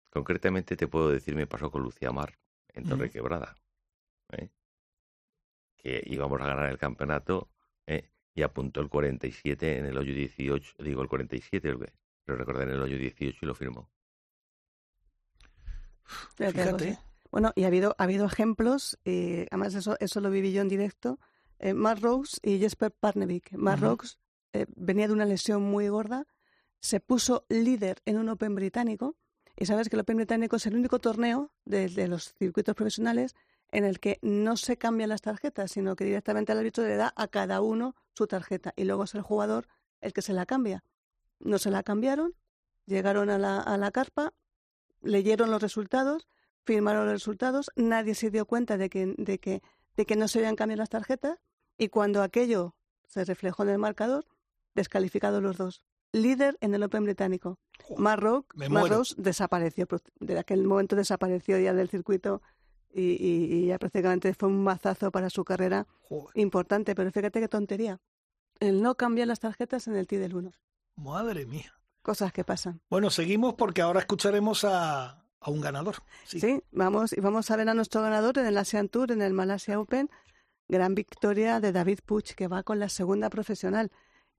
[0.09, 2.37] concretamente te puedo decir, me pasó con Lucía Mar
[2.73, 3.09] en Torre.
[3.09, 3.55] Quebrada,
[4.33, 4.49] ¿eh?
[5.79, 7.49] Que íbamos a ganar el campeonato
[7.87, 8.09] ¿eh?
[8.35, 11.93] y apuntó el 47 en el hoyo 18, digo el 47, lo que-
[12.25, 13.89] lo recordé en el hoyo 18 y lo firmó.
[16.35, 16.71] Fíjate, Fíjate.
[16.71, 16.99] José.
[17.31, 20.67] Bueno, y ha habido, ha habido ejemplos, y además eso, eso lo viví yo en
[20.69, 21.19] directo.
[21.59, 23.51] Eh, Mark Rose y Jesper Parnevik.
[23.53, 23.95] Mark Ujú.
[23.97, 24.17] Rose
[24.53, 26.25] eh, venía de una lesión muy gorda,
[26.79, 29.15] se puso líder en un Open británico,
[29.55, 33.35] y sabes que el Open británico es el único torneo de, de los circuitos profesionales
[33.71, 37.13] en el que no se cambian las tarjetas, sino que directamente el árbitro le da
[37.15, 39.67] a cada uno su tarjeta, y luego es el jugador
[40.01, 40.83] el que se la cambia.
[41.39, 42.35] No se la cambiaron,
[42.85, 44.33] llegaron a la, a la carpa,
[45.01, 46.27] leyeron los resultados,
[46.65, 49.61] firmaron los resultados, nadie se dio cuenta de que, de que,
[49.95, 51.39] de que no se habían cambiado las tarjetas
[51.77, 52.75] y cuando aquello
[53.07, 54.25] se reflejó en el marcador,
[54.75, 55.81] descalificados los dos.
[56.11, 57.59] Líder en el Open británico.
[57.97, 58.53] Marrock.
[58.55, 59.87] Rose desapareció,
[60.19, 62.41] de aquel momento desapareció ya del circuito
[62.93, 67.39] y, y- y ya prácticamente fue un mazazo para su carrera joder, importante, pero fíjate
[67.39, 67.99] qué tontería.
[68.59, 70.51] El no cambiar las tarjetas en el T del 1.
[70.95, 71.73] madre mía.
[72.01, 72.81] Cosas que pasan.
[72.89, 75.97] Bueno, seguimos porque ahora escucharemos a, a un ganador.
[76.25, 76.39] Sí.
[76.39, 79.33] Sí, vamos, y vamos a ver a nuestro ganador en el Asian Tour, en el
[79.33, 80.09] Malaysia Open.
[80.67, 83.91] Gran victoria de David Puig, que va con la segunda profesional.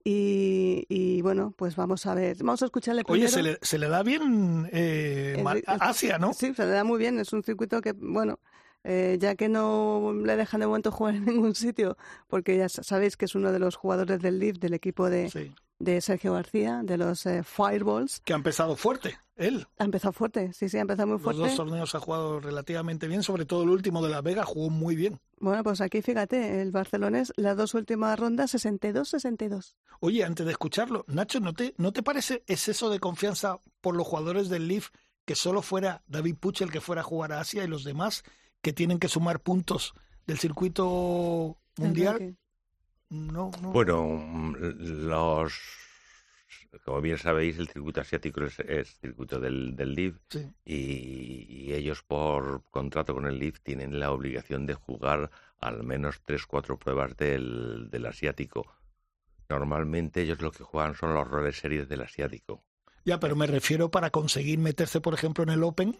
[0.03, 3.23] Y, y bueno, pues vamos a ver, vamos a escucharle primero.
[3.25, 6.33] Oye, se le, se le da bien eh, El- Asia, ¿no?
[6.33, 7.19] Sí, se le da muy bien.
[7.19, 8.39] Es un circuito que, bueno,
[8.83, 12.83] eh, ya que no le dejan de momento jugar en ningún sitio, porque ya sa-
[12.83, 15.53] sabéis que es uno de los jugadores del Leaf, del equipo de, Sí.
[15.79, 18.21] de Sergio García, de los eh, Fireballs.
[18.21, 19.67] Que ha empezado fuerte, él.
[19.77, 21.41] Ha empezado fuerte, sí, sí, ha empezado muy Los fuerte.
[21.41, 24.95] dos torneos ha jugado relativamente bien, sobre todo el último de Las Vegas jugó muy
[24.95, 25.19] bien.
[25.39, 29.75] Bueno, pues aquí fíjate, el barcelonés, las dos últimas rondas, 62-62.
[29.99, 34.07] Oye, antes de escucharlo, Nacho, ¿no te, ¿no te parece exceso de confianza por los
[34.07, 34.89] jugadores del Leaf
[35.25, 38.23] que solo fuera David Puch el que fuera a jugar a Asia y los demás
[38.61, 39.93] que tienen que sumar puntos
[40.27, 42.37] del circuito mundial?
[43.09, 43.71] No, no.
[43.71, 44.55] Bueno, mm,
[45.07, 45.53] los
[46.85, 50.49] como bien sabéis, el circuito asiático es, es circuito del, del LIV Sí.
[50.65, 50.75] y,
[51.49, 55.29] y ellos por contrato con el LIV tienen la obligación de jugar
[55.59, 58.65] al menos tres, cuatro pruebas del, del asiático.
[59.49, 62.63] Normalmente ellos lo que juegan son los roles series del asiático.
[63.03, 65.97] Ya, pero me refiero para conseguir meterse, por ejemplo, en el Open.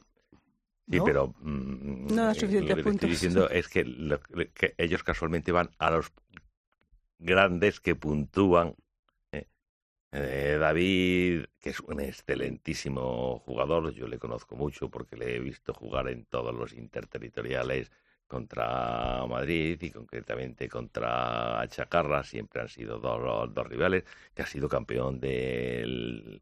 [0.89, 1.03] Sí, ¿no?
[1.03, 2.95] pero mm, No da eh, suficientes lo que puntos.
[2.95, 4.19] estoy diciendo es que, lo-
[4.53, 6.12] que ellos casualmente van a los
[7.19, 8.75] grandes que puntúan.
[10.12, 10.58] Eh.
[10.60, 16.08] David, que es un excelentísimo jugador, yo le conozco mucho porque le he visto jugar
[16.10, 17.91] en todos los interterritoriales
[18.28, 24.69] contra Madrid y concretamente contra Chacarra, siempre han sido dos, dos rivales, que ha sido
[24.69, 26.41] campeón del,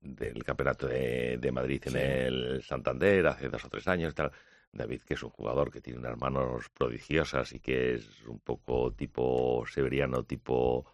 [0.00, 1.98] del campeonato de, de Madrid en Sí.
[1.98, 4.14] el Santander hace dos o tres años.
[4.14, 4.32] Tal.
[4.72, 8.92] David, que es un jugador que tiene unas manos prodigiosas y que es un poco
[8.92, 10.84] tipo severiano, tipo,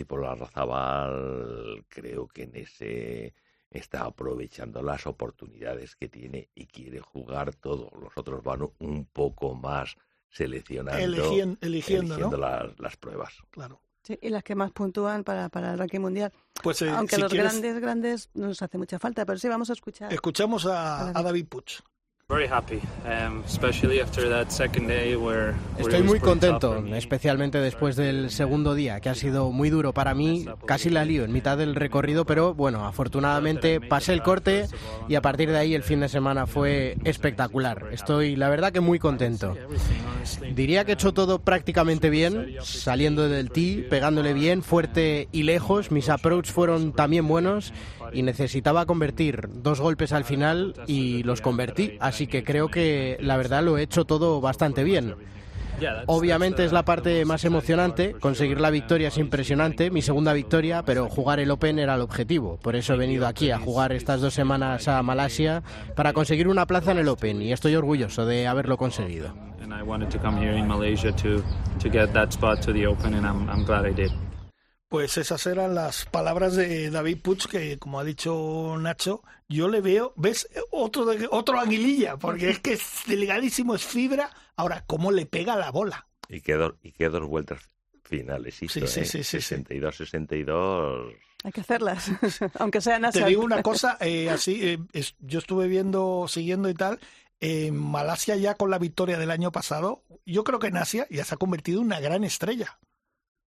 [0.00, 3.34] tipo Larrazabal, creo que en ese
[3.70, 7.90] está aprovechando las oportunidades que tiene y quiere jugar todo.
[8.00, 9.96] Los otros van un poco más
[10.30, 12.36] seleccionando, Eligien- eligiendo, eligiendo ¿no?
[12.36, 13.34] las, las pruebas.
[13.50, 13.80] Claro.
[14.02, 16.32] Sí, y las que más puntúan para, para el ranking mundial.
[16.62, 19.48] Pues eh, Aunque si los quieres, grandes, grandes no nos hace mucha falta, pero sí
[19.48, 20.10] vamos a escuchar.
[20.12, 21.16] escuchamos a, A David.
[21.16, 21.80] a David Puch.
[22.30, 22.78] Very happy,
[23.44, 25.52] especially after that second day where.
[25.52, 29.92] where it Estoy muy contento, especialmente después del segundo día, que ha sido muy duro
[29.92, 30.46] para mí.
[30.64, 34.68] Casi la lío en mitad del recorrido, pero bueno, afortunadamente pasé el corte
[35.08, 37.88] y a partir de ahí el fin de semana fue espectacular.
[37.90, 39.56] Estoy, la verdad, que muy contento.
[40.54, 45.90] Diría que he hecho todo prácticamente bien, saliendo del tee, pegándole bien, fuerte y lejos.
[45.90, 47.72] Mis approach fueron también buenos
[48.12, 51.96] y necesitaba convertir dos golpes al final y los convertí.
[52.00, 55.14] Así que creo que la verdad lo he hecho todo bastante bien.
[56.06, 61.08] Obviamente es la parte más emocionante, conseguir la victoria es impresionante, mi segunda victoria, pero
[61.08, 62.58] jugar el Open era el objetivo.
[62.58, 65.62] Por eso he venido aquí a jugar estas dos semanas a Malasia
[65.96, 69.32] para conseguir una plaza en el Open y estoy orgulloso de haberlo conseguido.
[74.90, 79.80] Pues esas eran las palabras de David Puch, que como ha dicho Nacho, yo le
[79.80, 80.48] veo, ¿ves?
[80.72, 84.30] Otro, de- otro aguililla, porque es que es delgadísimo, es fibra.
[84.56, 86.08] Ahora, ¿cómo le pega la bola?
[86.28, 87.60] Y qué, dos, y qué dos vueltas
[88.02, 89.04] finales hizo, Sí, sí, ¿eh?
[89.04, 89.54] sí, sí, sí.
[89.54, 91.14] 62-62.
[91.44, 92.10] Hay que hacerlas,
[92.58, 96.74] aunque sean Te digo una cosa, eh, así, eh, es- yo estuve viendo, siguiendo y
[96.74, 96.98] tal,
[97.38, 101.24] en Malasia ya con la victoria del año pasado, yo creo que en Asia ya
[101.24, 102.78] se ha convertido en una gran estrella.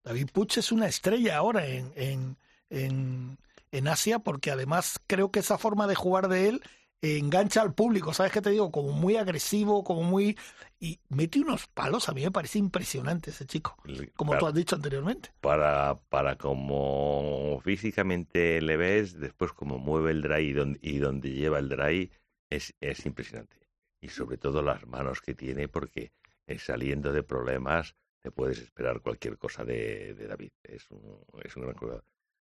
[0.04, 2.36] David Puch es una estrella ahora en, en,
[2.70, 3.38] en,
[3.72, 6.62] en Asia porque además creo que esa forma de jugar de él
[7.02, 8.70] engancha al público, ¿sabes qué te digo?
[8.70, 10.36] Como muy agresivo, como muy...
[10.78, 13.76] Y mete unos palos, a mí me parece impresionante ese chico,
[14.16, 15.30] como Para- tú has dicho anteriormente.
[15.40, 21.30] para, para como físicamente le ves, después como mueve el dry y donde, y donde
[21.32, 22.10] lleva el dry,
[22.50, 23.56] es, es impresionante.
[24.02, 26.12] Y sobre todo las manos que tiene, porque
[26.58, 30.50] saliendo de problemas te puedes esperar cualquier cosa de, de David.
[30.62, 32.04] Es un, es un gran jugador.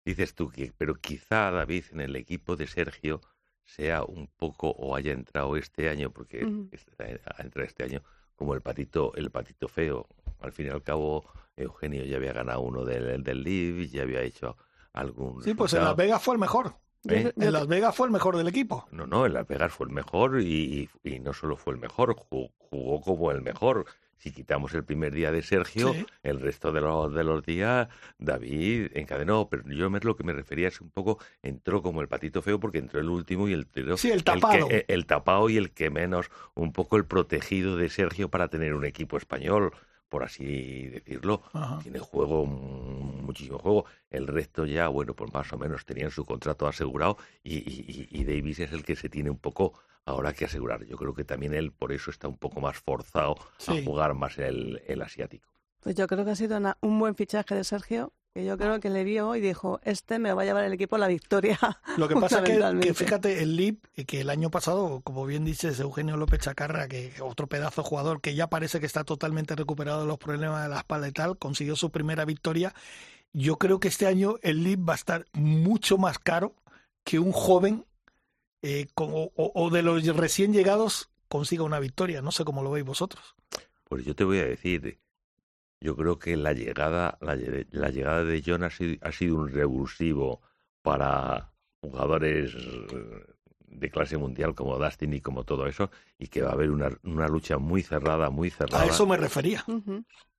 [0.06, 3.22] Dices tú que, pero quizá David en el equipo de Sergio
[3.64, 8.02] sea un poco o haya entrado este año, porque está- ha entrado este año
[8.36, 10.08] como el patito, el patito feo.
[10.40, 14.22] Al fin y al cabo, Eugenio ya había ganado uno del, del Live, ya había
[14.24, 14.58] hecho
[14.94, 15.44] algún.
[15.44, 15.84] Sí, pues en.
[15.84, 16.74] Las Vegas fue el mejor.
[17.08, 17.32] ¿Eh?
[17.36, 18.88] En Las Vegas fue el mejor del equipo.
[18.92, 21.80] No, no, en Las Vegas fue el mejor y, y- y no solo fue el
[21.80, 23.86] mejor, ju- jugó, como el mejor.
[24.22, 26.06] Si quitamos el primer día de Sergio, Sí.
[26.22, 27.88] el resto de los, de los días,
[28.20, 29.50] David encadenó.
[29.50, 32.60] Pero yo me- lo que me refería es un poco, entró como el patito feo
[32.60, 34.68] porque entró el último y el tiro- Sí, el que- tapado.
[34.70, 38.76] el, el tapado y el que menos, un poco el protegido de Sergio para tener
[38.76, 39.72] un equipo español,
[40.08, 41.42] por así decirlo.
[41.54, 41.80] Ajá.
[41.82, 43.86] Tiene juego, mm, muchísimo juego.
[44.12, 48.24] El resto ya, bueno, pues más o menos tenían su contrato asegurado y, y- y
[48.24, 49.74] Davis es el que se tiene un poco
[50.06, 50.86] ahora que asegurar.
[50.86, 53.80] Yo creo que también él por eso está un poco más forzado Sí.
[53.80, 55.48] a jugar más el, el asiático.
[55.82, 58.80] Pues yo creo que ha sido una- un buen fichaje de Sergio, que yo creo
[58.80, 61.58] que le vio y dijo, este me va a llevar el equipo a la victoria.
[61.98, 65.26] Lo que pasa es que, que fíjate, el LIP, eh, que el año pasado, como
[65.26, 69.04] bien dices, Eugenio López Chacarra, que otro pedazo de jugador que ya parece que está
[69.04, 72.74] totalmente recuperado de los problemas de la espalda y tal, consiguió su primera victoria.
[73.34, 76.54] Yo creo que este año el LIP va a estar mucho más caro
[77.04, 77.86] que un joven
[78.62, 82.22] eh, con- o, de los recién llegados consiga una victoria.
[82.22, 83.36] No sé cómo lo veis vosotros.
[83.88, 85.00] Pues yo te voy a decir,
[85.82, 87.38] yo creo que la llegada, la,
[87.72, 90.42] la llegada de John ha sido, ha sido un revulsivo
[90.82, 93.26] para jugadores eh,
[93.60, 96.90] de clase mundial como Dustin y como todo eso, y que va a haber una,
[97.04, 99.66] una lucha muy cerrada, muy cerrada A eso me refería.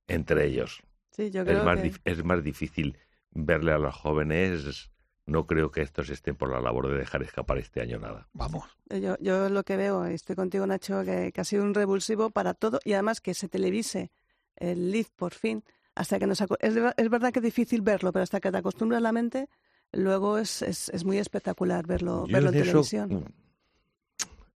[0.07, 0.81] Entre ellos.
[1.11, 1.91] Sí, yo Es más, que...
[2.05, 2.97] es más difícil
[3.31, 4.91] verle a los jóvenes.
[5.25, 8.27] No creo que estos estén por la labor de dejar escapar este año nada.
[8.33, 8.65] Vamos.
[8.89, 12.29] Yo, yo lo que veo, y estoy contigo Nacho, que, que ha sido un revulsivo
[12.29, 14.11] para todo y además que se televise
[14.57, 15.63] el Leaf por fin,
[15.95, 16.41] hasta que nos...
[16.41, 19.47] Es, es verdad que es difícil verlo, pero hasta que te acostumbras la mente,
[19.93, 23.09] luego es, es, es muy espectacular verlo, Yo verlo en en eso, televisión.
[23.13, 23.25] mm,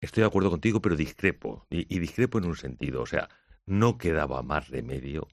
[0.01, 1.65] estoy de acuerdo contigo, pero discrepo.
[1.69, 3.01] Y, y discrepo en un sentido.
[3.01, 3.29] O sea,
[3.65, 5.27] no quedaba más remedio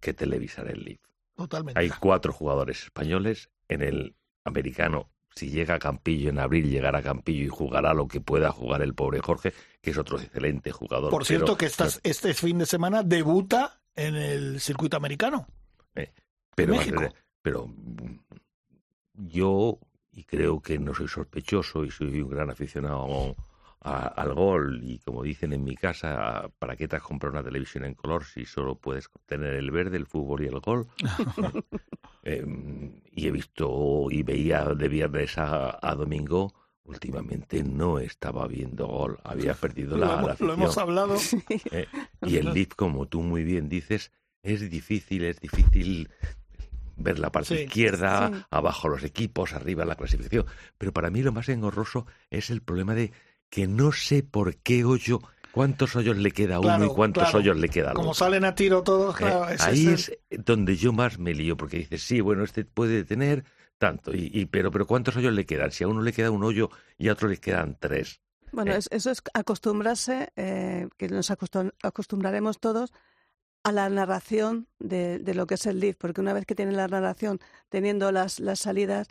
[0.00, 1.00] que televisar el Leaf.
[1.36, 1.78] Totalmente.
[1.80, 5.08] Hay cuatro jugadores españoles en el americano.
[5.34, 8.82] Si llega a Campillo en abril, llegará a Campillo y jugará lo que pueda jugar
[8.82, 11.10] el pobre Jorge, que es otro excelente jugador.
[11.10, 15.46] Por cierto, pero- que estas, este fin de semana debuta en el circuito americano.
[16.56, 17.02] pero, México.
[17.42, 18.18] pero mm,
[19.14, 19.78] yo,
[20.12, 23.36] y creo que no soy sospechoso y soy un gran aficionado
[23.82, 27.44] a- al gol, y como dicen en mi casa, ¿para qué te has comprado una
[27.44, 30.86] televisión en color si solo puedes tener el verde, el fútbol y el gol?
[32.22, 32.44] Eh,
[33.12, 36.52] y he visto y veía de viernes a, a domingo.
[36.84, 41.16] Últimamente no estaba viendo gol, había perdido Lo la, la hemos, lo hemos hablado.
[41.70, 41.86] Eh,
[42.22, 44.10] y el Leaf, como tú muy bien dices,
[44.42, 46.10] es difícil, es difícil
[46.96, 47.62] ver la parte Sí.
[47.64, 48.42] izquierda, Sí.
[48.50, 50.46] abajo los equipos, arriba la clasificación.
[50.78, 53.12] Pero para mí lo más engorroso es el problema de
[53.50, 55.20] que no sé por qué hoyo,
[55.52, 57.38] cuántos hoyos le queda a uno Claro, y cuántos claro.
[57.38, 60.44] hoyos le queda al Como salen a tiro todos, Eh, claro, ahí es el- es
[60.44, 63.44] donde yo más me lío, porque dices, sí, bueno, este puede tener
[63.78, 65.72] tanto, y, y- pero, pero ¿cuántos hoyos le quedan?
[65.72, 68.20] Si a uno le queda un hoyo y a otro le quedan tres.
[68.52, 68.78] Bueno, Eh.
[68.78, 72.92] es- eso es acostumbrarse, eh, que nos acostum- acostumbraremos todos
[73.62, 76.76] a la narración de, de lo que es el Leaf, porque una vez que tienen
[76.76, 79.08] la narración, teniendo las, las salidas,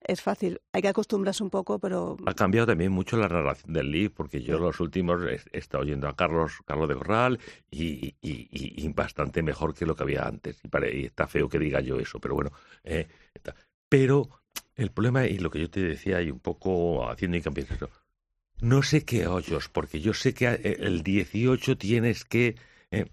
[0.00, 0.60] es fácil.
[0.72, 4.42] Hay que acostumbrarse un poco, pero Ha cambiado también mucho la narración del Leaf, porque
[4.42, 7.38] yo los últimos he, he estado oyendo a Carlos, Carlos de Corral
[7.70, 10.58] y, y- y- y bastante mejor que lo que había antes.
[10.64, 12.50] Y, y está feo que diga yo eso, pero bueno.
[12.84, 13.54] eh, está.
[13.88, 14.28] Pero
[14.76, 17.90] el problema, y lo que yo te decía, y un poco haciendo hincapié en eso,
[18.60, 22.56] no sé qué hoyos, porque yo sé que eh, el 18 tienes que...
[22.90, 23.06] eh,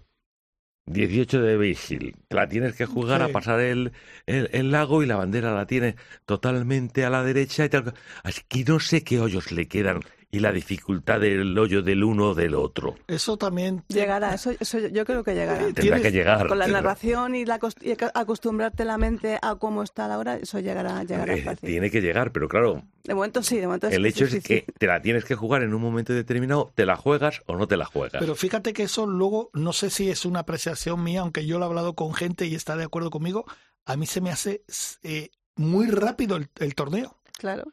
[0.88, 3.30] 18 de Vigil, la tienes que jugar Sí.
[3.30, 3.92] a pasar el,
[4.26, 5.94] el, el lago y la bandera la tienes
[6.26, 7.94] totalmente a la derecha y tal.
[8.22, 12.30] Así que no sé qué hoyos le quedan y la dificultad del hoyo del uno
[12.30, 12.96] o del otro.
[13.06, 13.82] Eso también...
[13.88, 15.58] Llegará, eso, eso yo creo que llegará.
[15.60, 16.46] Tendrá Tienes- que llegar.
[16.48, 20.36] Con la narración y, la, cost- y acostumbrarte la mente a cómo está la hora,
[20.36, 21.66] eso llegará, llegará Eh, fácil.
[21.66, 24.86] tiene que llegar, pero claro, De momento sí, de momento el hecho es que te
[24.86, 27.86] la tienes que jugar en un momento determinado, te la juegas o no te la
[27.86, 28.20] juegas.
[28.20, 31.64] Pero fíjate que eso luego, no sé si es una apreciación mía, aunque yo lo
[31.64, 33.46] he hablado con gente y está de acuerdo conmigo,
[33.86, 34.62] a mí se me hace
[35.02, 37.16] eh, muy rápido el, el torneo.
[37.38, 37.64] Claro.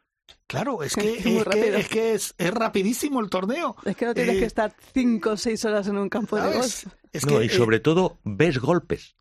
[0.48, 3.76] Claro, es que, Muy es, que, es, que es, es rapidísimo el torneo.
[3.86, 6.54] Es que no tienes Eh, que estar cinco o seis horas en un campo de
[6.58, 6.86] golf.
[7.12, 9.16] Es no, que, y eh, sobre todo ves golpes.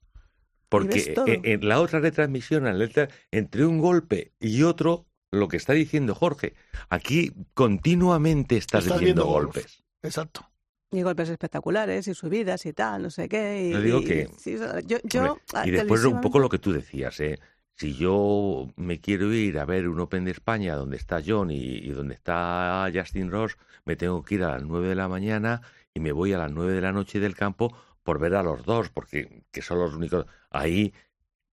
[0.69, 1.27] Porque ves todo.
[1.29, 5.57] en, en la otra retransmisión, en la letra- entre un golpe y otro, lo que
[5.57, 6.55] está diciendo Jorge,
[6.89, 9.83] aquí continuamente estás, Estás viendo, golpes.
[10.03, 10.49] Exacto.
[10.91, 13.69] Y golpes espectaculares y subidas y tal, no sé qué.
[13.69, 14.57] Y, Yo digo y- que- sí,
[14.87, 17.39] yo, yo, Hombre, y después un poco lo que tú decías, ¿eh?
[17.77, 21.57] Si yo me quiero ir a ver un Open de España donde está John y,
[21.59, 25.61] y donde está Justin Ross, me tengo que ir a las 9 de la mañana
[25.93, 28.65] y me voy a las 9 de la noche del campo por ver a los
[28.65, 30.27] dos, porque que son los únicos.
[30.51, 30.95] Ahí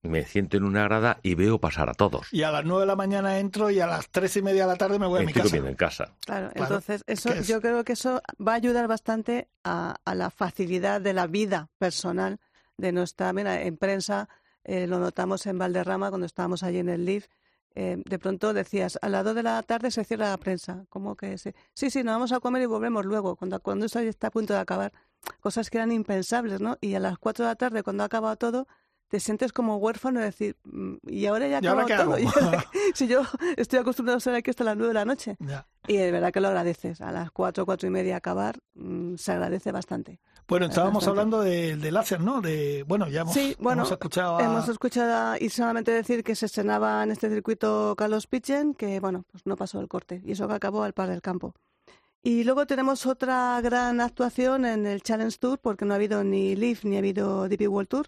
[0.02, 2.32] me siento en una grada y veo pasar a todos.
[2.32, 4.72] Y a las nueve de la mañana entro y a las tres y media de
[4.72, 5.44] la tarde me voy a mi casa.
[5.48, 6.14] comiendo en casa.
[6.24, 10.14] Claro, Claro, entonces eso, es- yo creo que eso va a ayudar bastante a, a
[10.14, 12.38] la facilidad de la vida personal
[12.76, 14.28] de nuestra, mira, en prensa
[14.64, 17.26] eh, lo notamos en Valderrama cuando estábamos allí en el LIF,
[17.74, 21.14] eh, de pronto decías, a las dos de la tarde se cierra la prensa, ¿cómo
[21.16, 21.52] que sí?
[21.74, 24.30] Sí, sí, nos vamos a comer y volvemos luego, cuando, cuando esto ya está a
[24.30, 24.92] punto de acabar,
[25.40, 26.76] cosas que eran impensables, ¿no?
[26.80, 28.66] Y a las cuatro de la tarde, cuando ha acabado todo,
[29.08, 31.96] te sientes como huérfano de decir, "Mm, ¿y ahora ya ¿Y ahora todo?
[32.14, 32.18] hago?
[32.18, 32.78] ¿Y ahora qué?
[32.94, 33.22] si yo
[33.56, 35.36] estoy acostumbrado a estar aquí hasta las nueve de la noche.
[35.40, 35.66] Ya.
[35.86, 37.00] Y de verdad que lo agradeces.
[37.00, 40.20] A las cuatro, cuatro y media acabar, mm, se agradece bastante.
[40.46, 41.10] Bueno, estábamos Bastante.
[41.20, 42.40] hablando de- del láser, ¿no?
[42.40, 44.42] De, bueno, ya hemos, Sí, bueno, hemos escuchado a...
[44.44, 48.98] Hemos escuchado a- y solamente decir que se estrenaba en este circuito Carlos Pichen, que
[49.00, 50.22] bueno, pues no pasó el corte.
[50.24, 51.54] Y eso que acabó al par del campo.
[52.22, 56.56] Y luego tenemos otra gran actuación en el Challenge Tour, porque no ha habido ni
[56.56, 58.06] Leaf ni ha habido DP World Tour,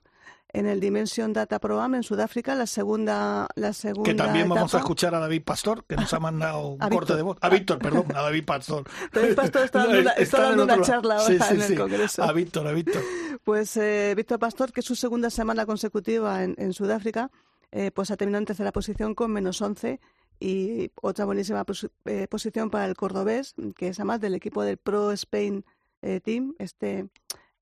[0.52, 4.74] en el Dimension Data Pro Am en Sudáfrica, la segunda, la segunda Que también vamos
[4.74, 7.16] a escuchar a David Pastor, que nos ha mandado un corte Víctor.
[7.16, 7.38] de voz.
[7.40, 8.84] A Víctor, perdón, a David Pastor.
[9.12, 11.74] David Pastor está dando una- está dando una charla ahora Sí, sí, en el sí.
[11.76, 12.22] Congreso.
[12.22, 13.02] A Víctor, a Víctor.
[13.44, 17.30] Pues eh, Víctor Pastor, que es su segunda semana consecutiva en, en Sudáfrica,
[17.72, 20.00] eh, pues ha terminado en tercera posición con menos 11
[20.40, 21.64] y otra buenísima
[22.06, 25.64] eh, posición para el cordobés, que es además del equipo del Pro Spain
[26.02, 27.06] eh, Team, este,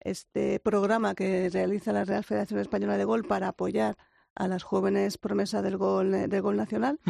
[0.00, 3.96] este programa que realiza la Real Federación Española de Gol para apoyar
[4.34, 7.00] a las jóvenes promesas del gol, eh, del gol nacional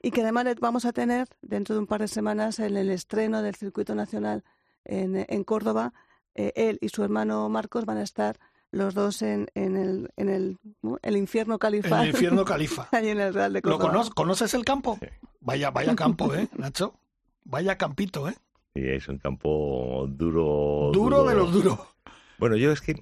[0.00, 2.88] y que además le vamos a tener dentro de un par de semanas en el
[2.90, 4.44] estreno del circuito nacional
[4.84, 5.92] en, en Córdoba.
[6.34, 8.38] Eh, él y su hermano Marcos van a estar
[8.70, 10.56] los dos en, en el, en el,
[11.02, 12.02] el infierno En califal.
[12.04, 12.88] el infierno califa.
[12.92, 13.92] Ahí en el Real de ¿Lo Córdoba.
[14.04, 14.98] cono- ¿Conoces el campo?
[15.40, 16.94] Vaya, vaya campo, ¿eh, Nacho?
[17.44, 18.36] Vaya campito, ¿eh?
[18.74, 20.90] Y es un campo duro.
[20.94, 21.78] Duro de los duros.
[22.40, 23.00] Bueno, yo es que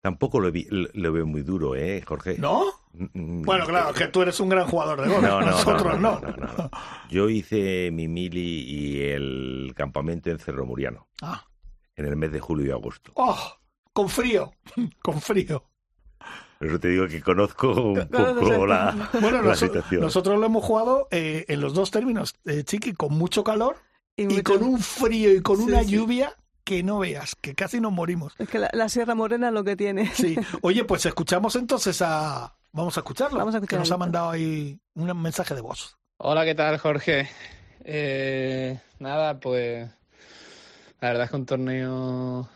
[0.00, 2.36] tampoco lo, vi- lo- veo muy duro, ¿eh, Jorge?
[2.38, 2.64] ¿No?
[2.92, 5.22] Mm, Bueno, claro, que tú eres un gran jugador de golf.
[5.22, 6.20] No, no, no, Nosotros no, no.
[6.20, 6.70] no, no, no.
[7.10, 11.44] Yo hice mi mili y el campamento en Cerro Muriano, Ah.
[11.96, 13.12] en el mes de julio y agosto.
[13.14, 13.38] Oh,
[13.92, 14.52] con frío,
[15.02, 15.64] con frío.
[16.58, 19.10] Por eso te digo que conozco un Conoces poco la.
[19.20, 20.02] Bueno, la situación.
[20.02, 23.76] nosotros lo hemos jugado eh, en los dos términos, eh, Chiqui, con mucho calor
[24.16, 25.92] Y y mucho- con un frío y con Sí, una sí.
[25.92, 26.36] lluvia
[26.70, 28.32] que no veas, que casi nos morimos.
[28.38, 30.06] Es que la, la Sierra Morena lo que tiene.
[30.14, 30.36] Sí.
[30.62, 32.54] Oye, pues escuchamos entonces a...
[32.70, 33.38] Vamos a escucharlo.
[33.38, 35.98] Vamos a escuchar que nos a ha mandado ahí un mensaje de voz.
[36.18, 37.28] Hola, ¿qué tal, Jorge?
[37.82, 39.90] Eh, nada, pues
[41.00, 42.48] la verdad es que un torneo,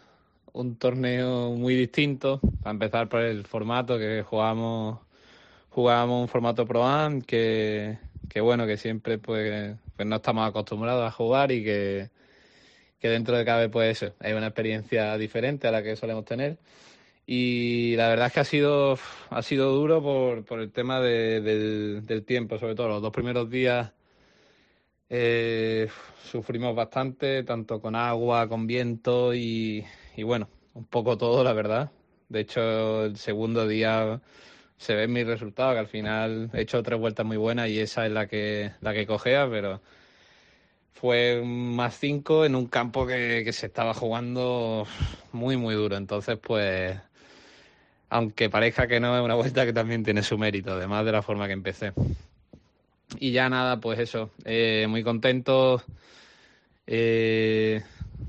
[0.53, 2.39] un torneo muy distinto.
[2.63, 5.01] Para empezar por el formato que jugamos,
[5.71, 7.99] jugábamos un formato Pro Am que,
[8.29, 12.11] que bueno, que siempre pues, pues no estamos acostumbrados a jugar y que,
[13.05, 16.57] que dentro de cabe pues eso, es una experiencia diferente a la que solemos tener.
[17.27, 21.43] Y la verdad es que ha sido, ha sido duro por, por el tema de-
[21.43, 23.93] del, tiempo, sobre todo los dos primeros días
[25.11, 25.87] eh,
[26.23, 29.85] sufrimos bastante, tanto con agua, con viento y,
[30.17, 31.91] y bueno, un poco todo, la verdad.
[32.31, 34.23] De hecho, el segundo día
[34.79, 38.07] se ven mis resultados, que al final he hecho tres vueltas muy buenas y esa
[38.07, 39.83] es la que, la que cogea, pero
[40.95, 44.87] fue más cinco en un campo que, que se estaba jugando
[45.33, 45.97] muy, muy duro.
[45.97, 46.97] Entonces, pues,
[48.09, 51.23] aunque parezca que no, es una vuelta que también tiene su mérito, además de la
[51.23, 51.93] forma que empecé.
[53.19, 55.83] Y ya nada, pues eso, eh, muy contento.
[56.87, 57.83] Eh,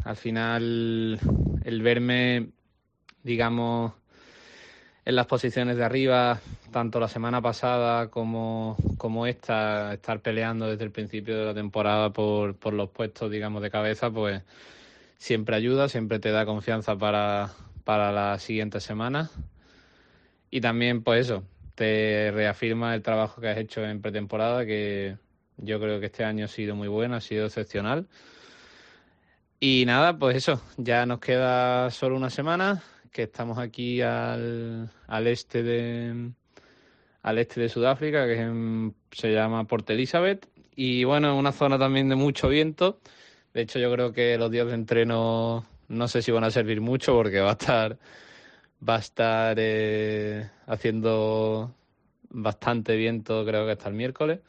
[0.04, 1.20] al final,
[1.64, 2.48] el verme,
[3.24, 3.94] digamos,
[5.06, 6.42] en las posiciones de arriba,
[6.72, 12.12] tanto la semana pasada como, como esta, estar peleando desde el principio de la temporada
[12.12, 14.42] por, por los puestos, digamos, de cabeza, pues
[15.18, 17.52] siempre ayuda, siempre te da confianza para,
[17.84, 19.32] para las siguientes semanas.
[20.50, 21.44] Y también, pues eso,
[21.76, 25.18] te reafirma el trabajo que has hecho en pretemporada, que
[25.58, 28.08] yo creo que este año ha sido muy bueno, ha sido excepcional.
[29.60, 35.28] Y nada, pues eso, ya nos queda solo una semana, que estamos aquí al, al
[35.28, 36.32] este de
[37.22, 42.08] al este de Sudáfrica, que se llama Port Elizabeth, y bueno, es una zona también
[42.10, 43.00] de mucho viento.
[43.54, 46.82] De hecho, yo creo que los días de entreno no sé si van a servir
[46.82, 47.98] mucho porque va a estar
[48.88, 51.74] va a estar eh, haciendo
[52.30, 54.40] bastante viento, creo que hasta el miércoles.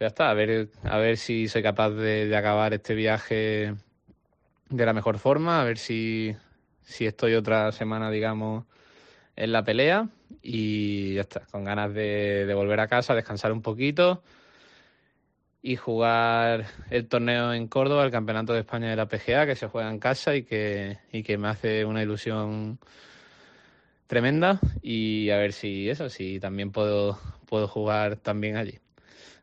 [0.00, 3.74] Ya está, a ver, a ver si soy capaz de, de acabar este viaje
[4.68, 6.36] de la mejor forma, a ver si,
[6.86, 8.64] si estoy otra semana, digamos,
[9.34, 10.08] en la pelea
[10.40, 14.22] y ya está, con ganas de, volver a casa, descansar un poquito
[15.62, 19.66] y jugar el torneo en Córdoba, el Campeonato de España de la PGA, que se
[19.66, 22.78] juega en casa y que, y que me hace una ilusión
[24.06, 27.18] tremenda y a ver si eso, si también puedo,
[27.48, 28.78] puedo jugar también allí.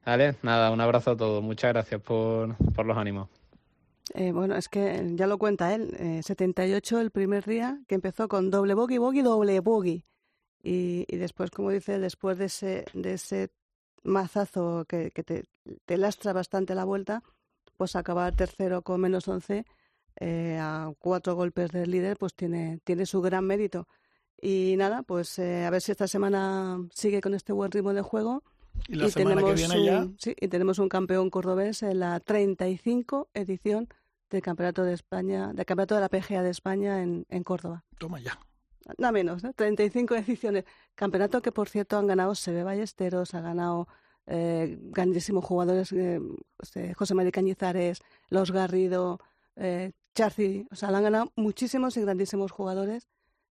[0.06, 3.43] Vale, nada, un abrazo a todos, muchas gracias por, por los ánimos.
[4.14, 8.28] Eh, bueno, es que ya lo cuenta él, eh, 78 el primer día, que empezó
[8.28, 10.06] con doble bogey, bogey, doble bogey.
[10.62, 13.51] Y, después, como dice, después de ese, de ese
[14.04, 15.43] mazazo que, que te,
[15.86, 17.22] te, lastra bastante la vuelta,
[17.78, 19.66] pues acabar tercero con menos 11
[20.20, 23.88] eh, a cuatro golpes del líder, pues tiene, tiene su gran mérito.
[24.39, 28.01] Y nada, pues eh, a ver si esta semana sigue con este buen ritmo de
[28.01, 28.43] juego.
[28.88, 30.15] Y la y semana tenemos que viene un, ya.
[30.17, 33.88] Sí, y tenemos un campeón cordobés en la 35 edición
[34.30, 37.84] del Campeonato de España, del Campeonato de la PGA de España en, en Córdoba.
[37.97, 38.38] Toma ya.
[38.97, 39.53] Nada menos, ¿no?
[39.53, 40.65] 35 ediciones.
[40.95, 43.88] Campeonato que, por cierto, han ganado Sebe Ballesteros, ha ganado
[44.26, 46.19] eh, grandísimos jugadores, eh,
[46.95, 49.19] José María Cañizares, Los Garrido,
[49.55, 53.07] eh, Charci, o sea, lo han ganado muchísimos y grandísimos jugadores.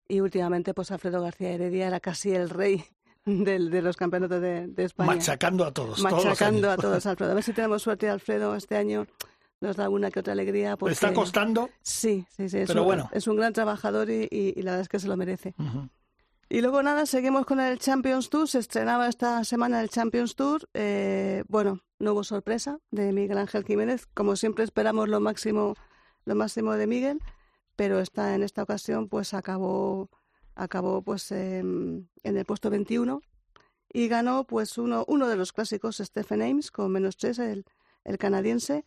[0.09, 2.85] Y últimamente, pues Alfredo García Heredia era casi el rey
[3.25, 5.15] del, de los campeonatos de, de, España.
[5.15, 6.01] Machacando a todos.
[6.01, 7.33] Machacando todos a todos, Alfredo.
[7.33, 9.07] A ver si tenemos suerte, Alfredo, este año
[9.61, 10.77] nos da alguna que otra alegría.
[10.77, 10.95] Porque...
[10.95, 11.71] ¿Está costando?
[11.83, 12.59] Sí, sí, sí.
[12.59, 13.11] Es Pero un, bueno.
[13.13, 15.55] Es un gran trabajador y, y, y, la verdad es que se lo merece.
[15.59, 15.91] Uh -huh.
[16.53, 18.47] Y luego nada, seguimos con el Champions Tour.
[18.47, 20.69] Se estrenaba esta semana el Champions Tour.
[20.75, 24.07] Eh, bueno, no hubo sorpresa de Miguel Ángel Jiménez.
[24.13, 25.77] Como siempre esperamos lo máximo,
[26.27, 27.21] lo máximo de Miguel,
[27.75, 30.11] pero está en esta ocasión pues acabó,
[30.55, 33.23] acabó pues en el puesto 21
[33.93, 37.65] y ganó pues uno, uno de los clásicos, Stephen Ames, con menos tres, el,
[38.05, 38.85] el canadiense.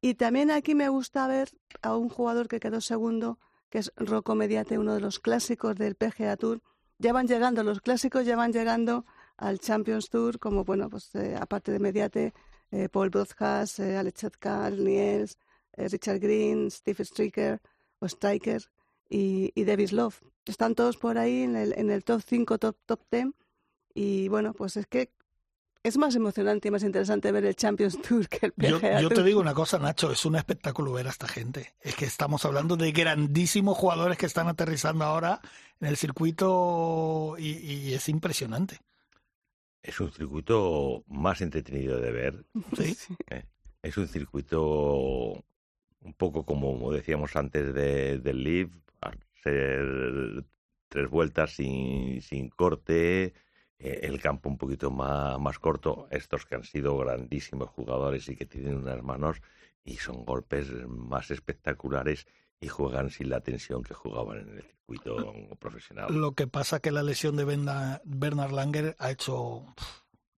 [0.00, 1.50] Y también aquí me gusta ver
[1.82, 3.38] a un jugador que quedó segundo,
[3.70, 6.62] que es Rocco Mediate, uno de los clásicos del PGA Tour.
[6.98, 9.04] Ya van llegando, los clásicos ya van llegando
[9.36, 12.34] al Champions Tour, como, bueno, pues eh, aparte de Mediate,
[12.70, 15.36] eh, Paul Broadhurst, eh, Alex Carl, Niels,
[15.72, 17.60] eh, Richard Green, Steve Stricker
[17.98, 18.62] o Striker
[19.08, 20.20] y, y Davis Love.
[20.46, 23.28] Están todos por ahí en el, en el top 5, top, top 10.
[23.94, 25.10] Y bueno, pues es que
[25.82, 29.08] es más emocionante y más interesante ver el Champions Tour que el PGA yo, yo
[29.10, 31.74] te digo una cosa, Nacho, es un espectáculo ver a esta gente.
[31.80, 35.40] Es que estamos hablando de grandísimos jugadores que están aterrizando ahora
[35.80, 38.80] en el circuito y, y es impresionante.
[39.82, 42.44] Es un circuito más entretenido de ver.
[42.76, 42.96] Sí.
[43.30, 43.44] ¿eh?
[43.82, 45.44] Es un circuito
[46.00, 48.70] un poco como decíamos antes de, del Live,
[49.44, 53.34] tres vueltas sin, sin corte,
[53.78, 58.36] eh, el campo un poquito más, más corto, estos que han sido grandísimos jugadores y
[58.36, 59.42] que tienen unas manos
[59.84, 62.26] y son golpes más espectaculares
[62.60, 66.06] y juegan sin la tensión que jugaban en el circuito profesional.
[66.10, 67.44] Lo que pasa que la lesión de
[68.04, 69.66] Bernard Langer ha hecho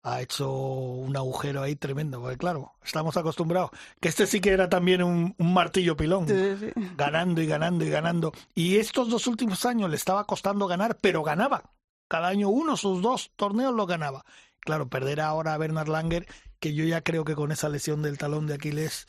[0.07, 4.69] ha hecho un agujero ahí tremendo, porque claro, estamos acostumbrados, que este sí que era
[4.69, 6.73] también un, un martillo pilón, Sí, sí.
[6.97, 8.33] ganando y ganando y ganando.
[8.55, 11.73] Y estos dos últimos años le estaba costando ganar, pero ganaba.
[12.07, 14.25] Cada año uno, sus dos torneos lo ganaba.
[14.61, 16.27] Claro, perder ahora a Bernard Langer,
[16.61, 19.07] que yo ya creo que con esa lesión del talón de Aquiles.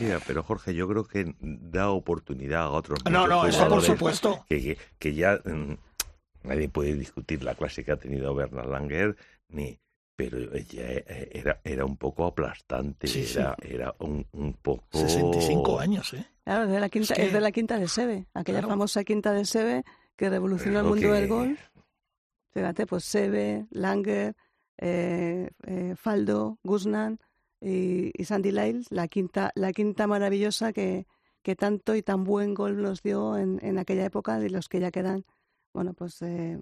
[0.00, 2.98] Mira, pero Jorge, yo creo que da oportunidad a otros.
[3.10, 4.44] No, no, eso por supuesto.
[4.48, 5.74] Que, que, que ya mmm,
[6.42, 9.16] nadie puede discutir la clase que ha tenido Bernard Langer,
[9.48, 9.78] ni
[10.30, 13.68] pero ya era, era un poco aplastante, sí, era, sí.
[13.74, 14.84] era un, un, poco...
[14.92, 16.26] 65 años, ¿eh?
[16.44, 17.26] Claro, es de la quinta, es, que...
[17.26, 18.72] es de, la quinta de Sebe, aquella claro.
[18.72, 19.84] famosa quinta de Sebe
[20.16, 21.12] que revolucionó el mundo que...
[21.12, 21.60] del golf.
[22.52, 24.34] Fíjate, pues Sebe, Langer,
[24.78, 27.18] eh, eh, Faldo, Guzman
[27.60, 31.06] y, y, Sandy Lyle, la quinta, la quinta maravillosa que,
[31.42, 34.80] que tanto y tan buen golf nos dio en, en aquella época, de los que
[34.80, 35.24] ya quedan,
[35.72, 36.58] bueno, pues eh,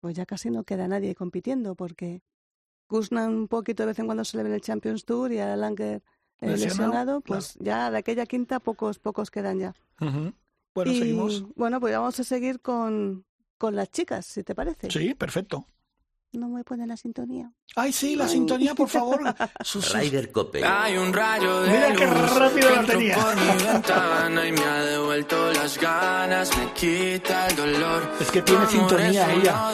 [0.00, 2.22] pues ya casi no queda nadie compitiendo porque
[2.88, 5.38] Guzman un poquito de vez en cuando se le ve en el Champions Tour y
[5.38, 6.02] a Langer
[6.40, 9.74] eh, Lesionado, lesionado, pues ya de aquella quinta pocos pocos quedan ya.
[10.00, 10.32] Ujú.
[10.74, 11.44] Bueno, y, seguimos.
[11.54, 13.24] Bueno, pues vamos a seguir con,
[13.58, 14.90] con las chicas, si te parece.
[14.90, 15.66] Sí, perfecto.
[16.32, 17.52] No me ponen la sintonía.
[17.76, 19.20] Ay, sí, la sintonía, por favor.
[19.94, 20.64] Ryder Cope.
[20.64, 23.14] Hay un rayo de Mira qué rápido que la tenía.
[23.14, 28.10] por mi ventana y me ha devuelto las ganas, me quita el dolor.
[28.20, 29.70] Es que tiene sintonía ella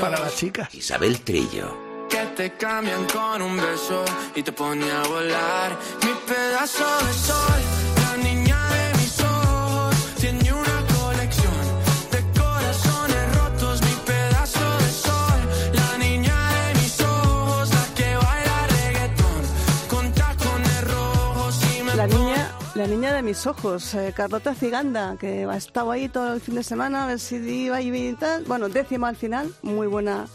[0.00, 0.74] para las chicas.
[0.74, 1.87] Isabel Trillo.
[2.08, 4.04] Que te cambian con un beso
[4.34, 5.76] y te pone a volar.
[6.02, 7.60] Mi pedazo de sol,
[8.02, 11.64] la niña de mis ojos, tiene una colección
[12.10, 13.82] de corazones rotos.
[13.82, 15.40] Mi pedazo de sol,
[15.74, 19.42] la niña de mis ojos, la que baila reggaetón
[19.88, 25.16] con tacones rojos y me La niña, la niña de mis ojos, eh, Carlota Ciganda,
[25.18, 28.44] que ha estado ahí todo el fin de semana a ver si iba y tal.
[28.44, 30.26] Bueno, décima al final, muy buena,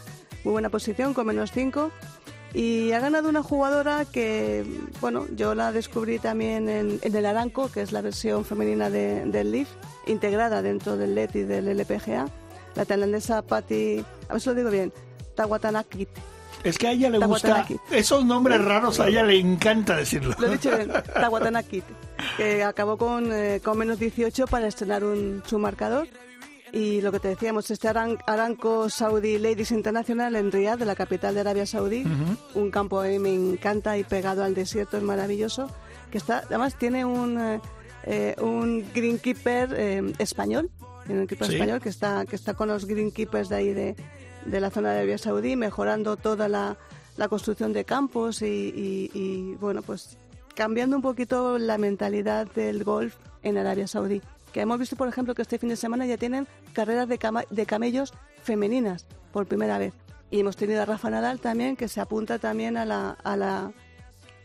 [0.44, 1.90] muy buena posición, con menos cinco.
[2.52, 4.64] Y ha ganado una jugadora que,
[5.00, 9.24] bueno, yo la descubrí también en, en el Aranco, que es la versión femenina de-
[9.26, 9.68] del Leaf,
[10.06, 12.28] integrada dentro del LED y del LPGA.
[12.76, 14.92] La tailandesa Patti, a ver si lo digo bien,
[15.34, 16.08] Tawatanakit.
[16.62, 20.34] Es que a ella le gusta esos nombres raros, a ella le encanta decirlo.
[20.38, 21.84] Lo he dicho bien, Tawatanakit,
[22.36, 26.06] que acabó con, eh, con menos 18 para estrenar un, su marcador.
[26.76, 30.96] Y lo que te decíamos, este Aran- Aranco Saudi Ladies International en Riyadh, de la
[30.96, 32.04] capital de Arabia Saudí,
[32.54, 35.68] un campo a mí me encanta y pegado al desierto, es maravilloso,
[36.10, 37.60] que está, además tiene un, eh,
[38.06, 40.68] eh, un greenkeeper eh, español,
[41.06, 41.52] tiene un equipo Sí.
[41.54, 43.94] español que está, que está con los greenkeepers de ahí de,
[44.44, 46.76] de la zona de Arabia Saudí, mejorando toda la,
[47.16, 50.18] la construcción de campos y, y- y, bueno, pues
[50.56, 53.14] cambiando un poquito la mentalidad del golf
[53.44, 54.20] en Arabia Saudí.
[54.54, 57.44] Que hemos visto, por ejemplo, que este fin de semana ya tienen carreras de, cama-
[57.50, 59.92] de camellos femeninas por primera vez.
[60.30, 63.72] Y hemos tenido a Rafa Nadal también, que se apunta también a la, a la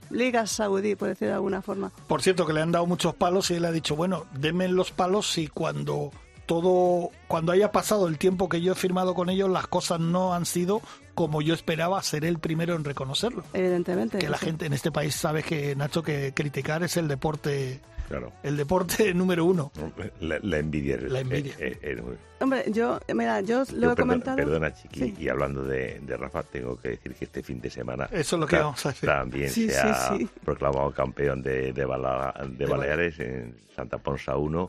[0.09, 1.91] Liga Saudí, por decirlo de alguna forma.
[2.07, 4.89] Por cierto, que le han dado muchos palos y él ha dicho, bueno, denme los
[4.91, 6.11] palos si cuando
[6.47, 10.33] todo, cuando haya pasado el tiempo que yo he firmado con ellos, las cosas no
[10.33, 10.81] han sido
[11.13, 13.43] como yo esperaba, seré el primero en reconocerlo.
[13.53, 14.17] Evidentemente.
[14.17, 14.45] Que la sí.
[14.45, 17.79] gente en este país sabe que, Nacho, que criticar es el deporte,
[18.09, 18.33] Claro.
[18.43, 19.71] el deporte número uno.
[20.19, 20.95] La, la envidia.
[20.95, 21.53] es- La envidia.
[21.59, 22.03] eh, eh, eh,
[22.41, 24.35] Hombre, yo, mira, yo lo yo he perdona, comentado.
[24.37, 25.15] perdona, Chiqui, Sí.
[25.19, 28.39] y hablando de, de Rafa, tengo que decir que este fin de semana Eso es
[28.39, 30.29] lo que ta- vamos a también Sí, se sí, ha sí.
[30.43, 34.67] proclamado campeón de, de, Bala- de De Baleares en Santa Ponsa 1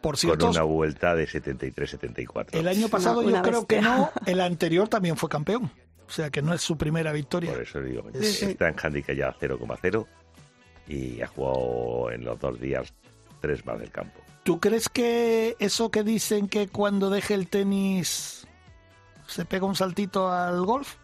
[0.00, 2.46] Por con cierto, una vuelta de 73-74.
[2.58, 5.70] el año pasado yo creo que no, el anterior también fue campeón.
[6.06, 7.52] O sea que no es su primera victoria.
[7.52, 8.44] Por eso digo, Sí, sí.
[8.46, 10.06] está en handicap ya 0,0
[10.88, 12.92] y ha jugado en los dos días
[13.40, 14.20] tres más del campo.
[14.42, 18.46] ¿Tú crees que eso que dicen que cuando deje el tenis
[19.26, 20.96] se pega un saltito al golf?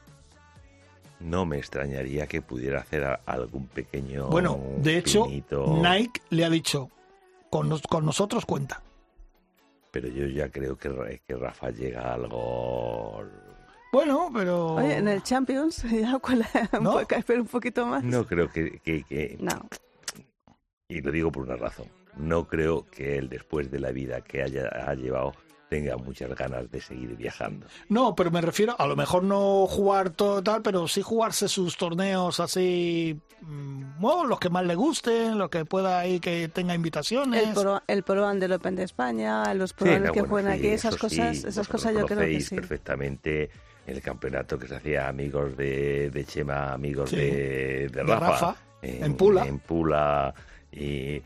[1.21, 4.29] No me extrañaría que pudiera hacer algún pequeño.
[4.29, 6.91] Bueno, de hecho, pinito, Nike le ha dicho,
[7.51, 8.83] con, nos- con nosotros cuenta.
[9.91, 13.31] Pero yo ya creo que, que Rafa llega al gol.
[13.95, 14.75] Bueno, pero...
[14.75, 16.93] Oye, en el Champions, ya cuela, un ¿No?
[17.01, 18.03] poco- espera un poquito más.
[18.05, 19.67] No creo que, que- que- No.
[20.89, 21.87] Y lo digo por una razón.
[22.17, 25.33] No creo que él, después de la vida que haya ha llevado,
[25.71, 27.67] tenga muchas ganas de seguir viajando.
[27.89, 31.77] No, pero me refiero, a lo mejor no jugar todo tal, pero sí jugarse sus
[31.77, 36.75] torneos así, mm, bueno, los que más le gusten, los que pueda ahí que tenga
[36.75, 37.49] invitaciones.
[37.49, 40.53] El pro, el pro del Open de España, los Sí, probables no, que bueno, juegan
[40.53, 42.55] sí, aquí, esas sí, cosas, esas cosas yo creo que sí.
[42.55, 43.51] perfectamente
[43.87, 48.57] el campeonato que se hacía amigos de, de Chema, amigos Sí, de, de de Rafa,
[48.83, 49.47] en Pula.
[49.47, 50.35] En Pula
[50.73, 51.23] y eh,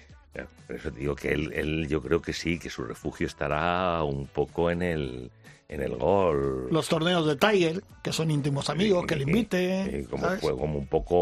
[0.67, 4.27] por eso digo que él, él yo creo que sí, que su refugio estará un
[4.27, 5.31] poco en el
[5.71, 6.69] en el gol.
[6.71, 9.61] Los torneos de Tiger, que son íntimos amigos, que le inviten.
[9.95, 10.41] eh, como, ¿sabes?
[10.41, 11.15] fue- como un poco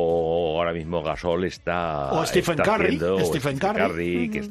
[0.57, 4.30] ahora mismo Gasol está O Stephen está Curry, haciendo, Stephen Curry.
[4.30, 4.49] que que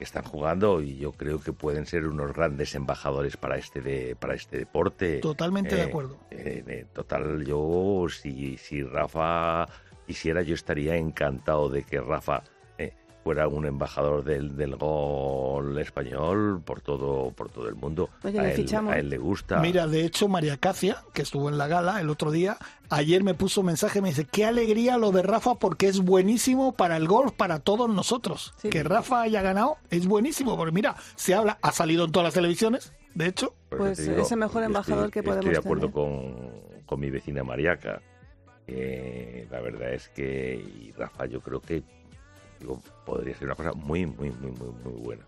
[0.00, 4.34] están jugando y yo creo que pueden ser unos grandes embajadores para este de, para
[4.34, 6.18] este deporte Totalmente de Eh, acuerdo.
[6.30, 9.66] eh, eh, total yo si si Rafa
[10.06, 12.42] quisiera yo estaría encantado de que Rafa
[13.26, 18.42] fuera un embajador del, del gol español por todo por todo el mundo Oye, a,
[18.44, 18.94] le él, fichamos.
[18.94, 22.08] a él le gusta Mira, de hecho, María Cacia, que estuvo en la gala el
[22.08, 22.56] otro día,
[22.88, 26.70] ayer me puso un mensaje, me dice, qué alegría lo de Rafa porque es buenísimo
[26.76, 28.54] para el golf, para todos nosotros.
[28.58, 28.70] Sí.
[28.70, 32.34] Que Rafa haya ganado es buenísimo, porque mira, se habla, ha salido en todas las
[32.34, 33.54] televisiones, de hecho.
[33.70, 35.94] Pues es el mejor estoy- embajador que podemos Estoy de acuerdo tener.
[35.94, 38.00] con, con mi vecina Mariaca.
[38.66, 41.82] que la verdad es que y Rafa yo creo que
[42.60, 45.22] digo, podría ser una cosa muy, muy, muy, muy, muy buena.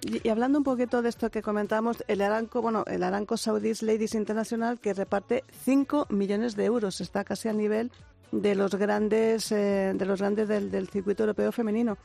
[0.00, 3.82] Y, y hablando un poquito de esto que comentábamos, el Aranco, bueno, el Aranco Saudis
[3.82, 7.92] Ladies International que reparte 5 millones de euros, está casi al nivel
[8.32, 11.96] de los grandes, eh, de los grandes del, del circuito europeo femenino.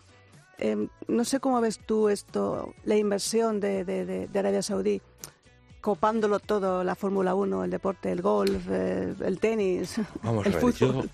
[0.59, 5.01] Eh, no sé cómo ves tú esto, la inversión de, de, de, de Arabia Saudí,
[5.81, 10.55] copándolo todo, la Fórmula 1, el deporte, el golf, eh, el tenis, Vamos el a
[10.55, 11.03] ver, fútbol.
[11.03, 11.09] yo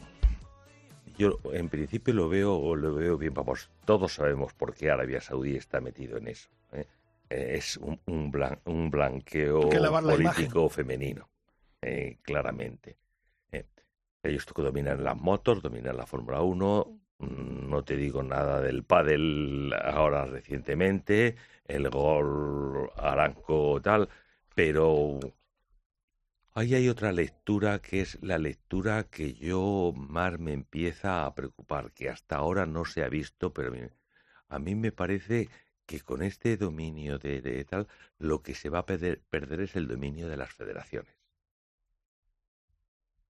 [1.54, 5.80] en principio lo veo, lo veo bien, vamos, todos sabemos por qué Arabia Saudí está
[5.82, 6.50] metido en eso.
[6.72, 6.86] ¿eh?
[7.30, 9.70] Eh, Es un, un, blan- un blanqueo
[10.36, 11.30] político femenino,
[11.82, 12.98] eh, claramente.
[13.52, 13.66] Eh,
[14.24, 19.74] ellos dominan las motos, dominan la Fórmula 1, mm, no te digo nada del pádel
[19.84, 21.36] ahora recientemente,
[21.68, 24.10] el gol Aranco tal,
[24.56, 25.20] pero
[26.56, 31.92] Ahí hay otra lectura que es la lectura que yo más me empieza a preocupar,
[31.94, 33.74] que hasta ahora no se ha visto, pero
[34.50, 35.50] a mí, me parece
[35.88, 37.88] que con este dominio de, de tal,
[38.20, 41.16] lo que se va a perder, perder es el dominio de las federaciones.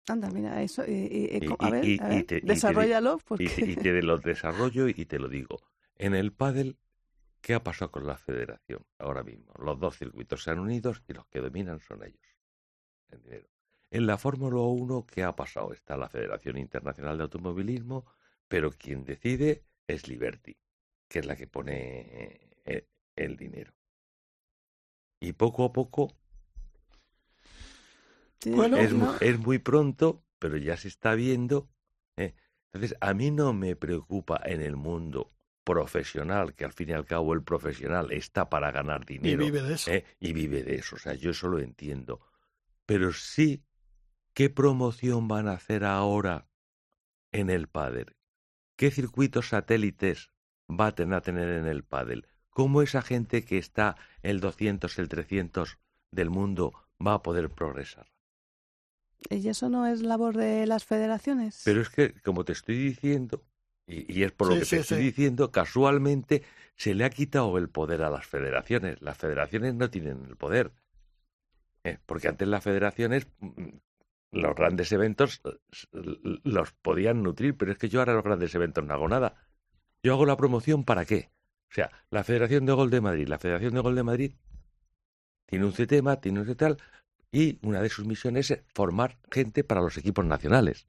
[0.09, 0.83] Anda, mira, eso.
[0.83, 3.45] A ver, desarrollalo, porque...
[3.45, 5.61] Y te, y te lo desarrollo y te lo digo.
[5.97, 6.79] En el pádel,
[7.43, 9.53] ¿qué ha pasado con la federación ahora mismo?
[9.62, 12.30] Los dos circuitos se han unido y los que dominan son ellos.
[13.11, 13.47] El dinero.
[13.91, 15.73] En la Fórmula 1, ¿qué ha pasado?
[15.73, 18.07] Está la Federación Internacional de Automovilismo,
[18.49, 20.57] pero quien decide es Liberty,
[21.09, 22.87] que es la que pone eh,
[23.17, 23.73] el dinero.
[25.21, 26.09] Y poco a poco
[28.43, 31.69] Sí, Bueno, es, mu- no, es muy pronto, pero ya se está viendo.
[32.17, 32.35] ¿eh?
[32.73, 35.29] Entonces, a mí no me preocupa en el mundo
[35.65, 39.63] profesional, que al fin y al cabo el profesional está para ganar Y dinero vive
[39.63, 39.91] de eso.
[39.91, 40.05] ¿eh?
[40.21, 40.97] y vive de eso.
[40.97, 42.21] O sea, yo eso lo entiendo.
[42.91, 43.64] Pero sí,
[44.34, 46.49] ¿qué promoción van a hacer ahora
[47.32, 48.16] en el pádel?
[48.76, 50.32] ¿Qué circuitos satélites
[50.70, 52.28] va a tener, en el pádel?
[52.51, 55.78] ¿Cómo esa gente que está el 200, el 300
[56.12, 56.72] del mundo
[57.07, 58.12] va a poder progresar?
[59.30, 61.57] ¿Y eso no es labor de las federaciones?
[61.62, 63.45] Pero es que, como te estoy diciendo,
[63.86, 66.43] y, y es por lo Sí, que te sí, estoy diciendo, casualmente
[66.76, 69.01] se le ha quitado el poder a las federaciones.
[69.03, 70.72] Las federaciones no tienen el poder.
[71.85, 73.68] Eh, porque antes las federaciones, mm,
[74.33, 78.85] los grandes eventos eh, los podían nutrir, pero es que yo ahora los grandes eventos
[78.85, 79.35] no hago nada.
[80.03, 81.31] Yo hago la promoción para qué?
[81.70, 84.33] O sea, la Federación de Gol de Madrid, la Federación de Gol de Madrid
[85.47, 86.78] tiene un CETEMA, tiene un tal,
[87.33, 90.87] y una de sus misiones es formar gente para los equipos nacionales.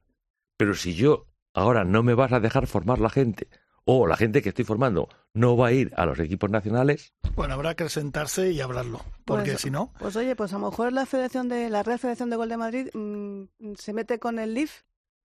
[0.57, 3.47] Pero si yo ahora no me vas a dejar formar la gente,
[3.85, 7.53] o la gente que estoy formando no va a ir a los equipos nacionales, Bueno,
[7.55, 10.91] habrá que sentarse y hablarlo, porque Pues- si no, Pues oye, pues a lo mejor
[10.93, 13.43] la Federación de la Real Federación de Gol de Madrid mm,
[13.77, 14.81] se mete con el LIF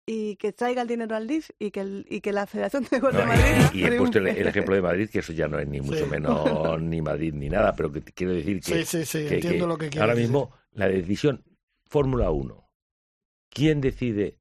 [0.05, 2.99] y que traiga el dinero al LIF y que el- y que la Federación de
[2.99, 5.57] Gol de Madrid y, y he puesto el, ejemplo de Madrid, que eso ya no
[5.59, 6.09] es ni mucho Sí.
[6.11, 6.35] menos
[6.81, 9.69] ni Madrid ni nada, pero que quiero decir que, sí, sí, sí, que- entiendo que
[9.69, 10.29] lo que quieres ahora decir.
[10.29, 11.43] mismo la decisión
[11.87, 12.69] Fórmula 1,
[13.49, 14.39] ¿quién decide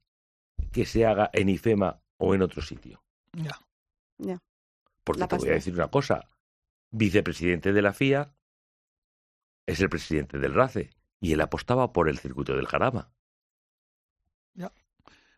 [0.73, 3.03] que se haga en IFEMA o en otro sitio?
[3.35, 3.57] Ya.
[4.23, 4.41] Ya.
[5.05, 6.29] Porque La te voy a decir una cosa,
[6.91, 8.35] vicepresidente de la FIA
[9.67, 13.11] es el presidente del RACE y él apostaba por el circuito del Jarama.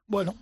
[0.07, 0.35] Bueno,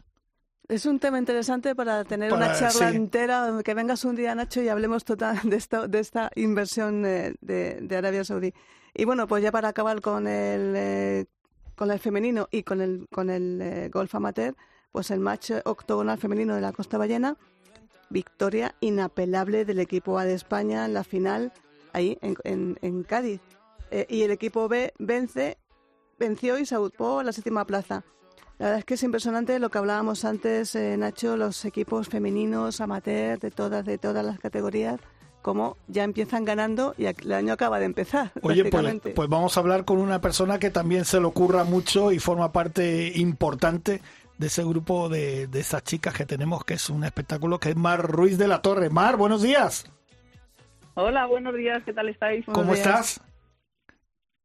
[0.69, 2.97] Es un tema interesante para tener Para- una charla sí.
[2.97, 7.35] entera, que vengas un día, Nacho, y hablemos total de esta, de esta inversión eh,
[7.41, 8.53] de, de Arabia Saudí.
[8.95, 11.27] Y bueno, pues ya para acabar con el, eh,
[11.77, 14.57] con el femenino y con el, con el eh, golf amateur,
[14.91, 17.37] pues el match octogonal femenino de la Costa Ballena,
[18.13, 21.53] victoria inapelable del equipo A de España en la final,
[21.93, 23.41] ahí en, en- en Cádiz.
[23.91, 25.59] Eh, y el equipo B vence,
[26.19, 28.05] venció y se a la séptima plaza.
[28.59, 32.81] La verdad es que es impresionante lo que hablábamos antes, eh, Nacho, los equipos femeninos,
[32.81, 35.01] amateur, de todas, de todas las categorías,
[35.43, 38.31] como ya empiezan ganando y el año acaba de empezar.
[38.43, 42.13] Oye, pues, pues vamos a hablar con una persona que también se le ocurra mucho
[42.13, 44.01] y forma parte importante
[44.43, 47.77] de ese grupo de, de esas chicas que tenemos, que es un espectáculo, que es
[47.77, 48.91] Mar Ruiz de la Torre.
[48.91, 49.87] Mar, buenos días.
[50.95, 52.45] Hola, buenos días, ¿qué tal estáis?
[52.47, 52.87] Buenos ¿Cómo días.
[52.87, 53.21] estás?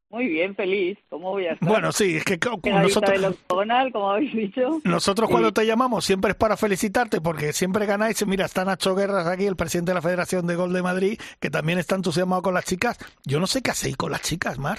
[0.10, 1.00] Muy bien, feliz.
[1.10, 1.68] ¿Cómo voy a estar?
[1.68, 4.80] Bueno, sí, es que como nosotros, octogonal, como habéis dicho.
[4.84, 8.26] nosotros cuando te llamamos siempre es para felicitarte porque siempre ganáis.
[8.28, 11.50] Mira, está Nacho Guerras aquí, el presidente de la Federación de Gol de Madrid, que
[11.50, 13.00] también está entusiasmado con las chicas.
[13.26, 14.78] Yo no sé qué hacéis con las chicas, Mar.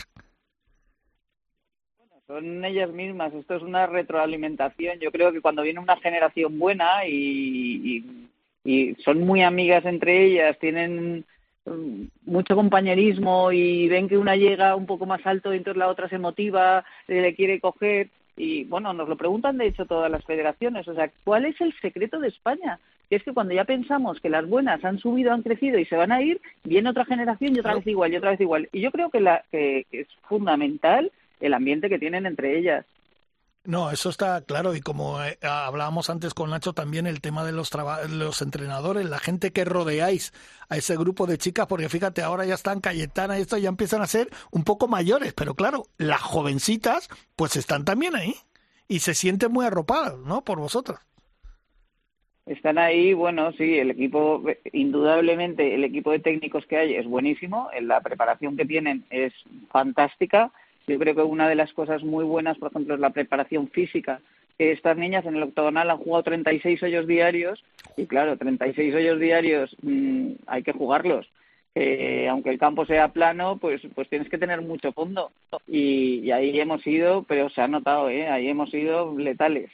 [2.28, 4.98] Son ellas mismas, esto es una retroalimentación.
[4.98, 8.04] Yo creo que cuando viene una generación buena y,
[8.64, 11.24] y, y son muy amigas entre ellas, tienen
[11.64, 15.88] mm, mucho compañerismo y ven que una llega un poco más alto y entonces la
[15.88, 18.10] otra se motiva, eh, le quiere coger.
[18.36, 20.86] Y bueno, nos lo preguntan de hecho todas las federaciones.
[20.86, 22.78] O sea, ¿cuál es el secreto de España?
[23.08, 25.96] que es que cuando ya pensamos que las buenas han subido, han crecido y se
[25.96, 28.68] van a ir, viene otra generación y otra vez igual y otra vez igual.
[28.70, 31.10] Y yo creo que, la, que, que es fundamental
[31.40, 32.84] el ambiente que tienen entre ellas.
[33.64, 37.52] No, eso está claro y como eh, hablábamos antes con Nacho también el tema de
[37.52, 37.70] los
[38.08, 40.32] los entrenadores, la gente que rodeáis
[40.70, 44.00] a ese grupo de chicas, porque fíjate ahora ya están Cayetana y esto ya empiezan
[44.00, 48.34] a ser un poco mayores, pero claro, las jovencitas pues están también ahí
[48.88, 50.42] y se sienten muy arropadas, ¿no?
[50.42, 51.00] Por vosotras.
[52.46, 57.68] Están ahí, bueno, sí, el equipo, indudablemente, el equipo de técnicos que hay es buenísimo,
[57.82, 59.34] la preparación que tienen es
[59.70, 60.50] fantástica
[60.88, 64.20] yo creo que una de las cosas muy buenas, por ejemplo, es la preparación física.
[64.58, 67.62] Estas niñas en el octogonal han jugado 36 hoyos diarios
[67.96, 71.30] y claro, 36 hoyos diarios mmm, hay que jugarlos.
[71.74, 75.30] Eh, aunque el campo sea plano, pues pues tienes que tener mucho fondo.
[75.66, 78.26] Y, y ahí hemos ido, pero se ha notado, ¿eh?
[78.26, 79.70] ahí hemos ido letales.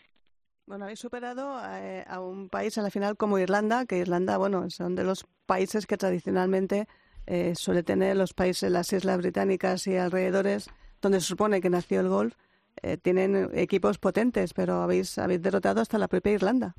[0.66, 4.38] Bueno, habéis superado a, eh, a, un país a la final como Irlanda, que Irlanda,
[4.38, 6.86] bueno, son de los países que tradicionalmente
[7.26, 10.70] eh, suele tener los países, las Islas Británicas y alrededores,
[11.04, 12.34] donde se supone que nació el golf,
[12.82, 16.74] eh, tienen equipos potentes, pero habéis, habéis derrotado hasta la propia Irlanda.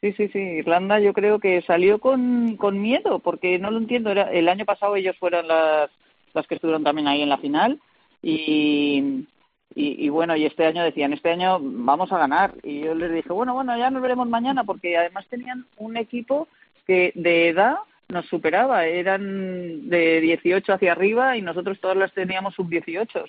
[0.00, 0.38] Sí, sí, sí.
[0.38, 4.10] Irlanda yo creo que salió con, con miedo, porque no lo entiendo.
[4.10, 5.90] Era, el año pasado ellos fueron las,
[6.32, 7.80] las que estuvieron también ahí en la final
[8.22, 9.26] y,
[9.74, 12.54] y, y, bueno, y este año decían, este año vamos a ganar.
[12.62, 16.48] Y yo les dije, bueno, bueno, ya nos veremos mañana, porque además tenían un equipo
[16.86, 17.76] que de edad
[18.08, 23.24] nos superaba, eran de 18 hacia arriba y nosotros todas las teníamos sub 18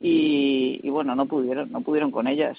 [0.00, 2.58] y, y bueno, no pudieron, no pudieron con ellas.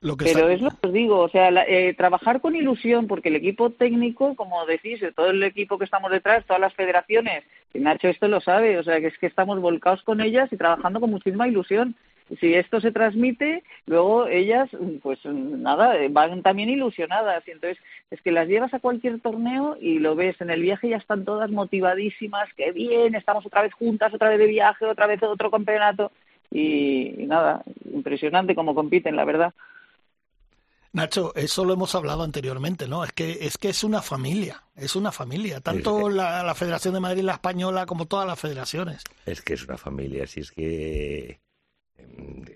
[0.00, 0.52] Lo que Pero está...
[0.52, 3.70] es lo que os digo, o sea, la, eh, trabajar con ilusión, porque el equipo
[3.70, 8.28] técnico, como decís, todo el equipo que estamos detrás, todas las federaciones, y Nacho esto
[8.28, 11.48] lo sabe, o sea, que es que estamos volcados con ellas y trabajando con muchísima
[11.48, 11.96] ilusión
[12.40, 14.68] si esto se transmite, luego ellas,
[15.02, 17.46] pues nada, van también ilusionadas.
[17.46, 17.78] Y entonces
[18.10, 21.24] es que las llevas a cualquier torneo y lo ves en el viaje, ya están
[21.24, 25.50] todas motivadísimas, que bien, estamos otra vez juntas, otra vez de viaje, otra vez otro
[25.50, 26.10] campeonato.
[26.50, 27.62] Y, y nada,
[27.92, 29.54] impresionante cómo compiten, la verdad.
[30.92, 33.04] Nacho, eso lo hemos hablado anteriormente, ¿no?
[33.04, 37.00] Es que es que es una familia, es una familia, tanto la, la Federación de
[37.00, 39.04] Madrid, la española, como todas las federaciones.
[39.26, 41.38] Es que es una familia, si es que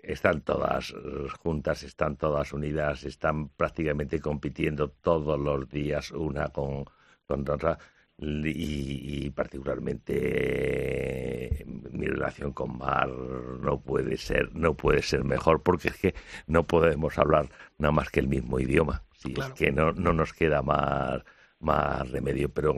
[0.02, 0.94] están todas
[1.42, 6.84] juntas, están todas unidas, están prácticamente compitiendo todos los días una con,
[7.26, 7.78] con otra.
[8.22, 15.88] Y, y, particularmente mi relación con Mar no puede ser no puede ser mejor porque
[15.88, 16.14] es que
[16.46, 17.48] no podemos hablar
[17.78, 19.54] nada más que el mismo idioma si claro.
[19.54, 21.22] es que no, no nos queda más
[21.60, 22.74] más remedio, pero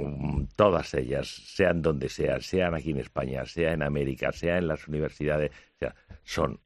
[0.57, 4.89] todas ellas, sean donde sean, sean aquí en España, sea en América, sea en las
[4.89, 5.95] universidades, o sea,
[6.25, 6.61] son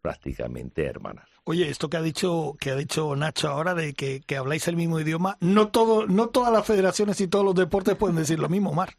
[0.00, 1.26] prácticamente hermanas.
[1.44, 4.76] Oye, esto que ha dicho que ha dicho Nacho ahora de que, que habláis el
[4.76, 8.48] mismo idioma, no todo, no todas las federaciones y todos los deportes pueden decir lo
[8.48, 8.90] mismo, Mar.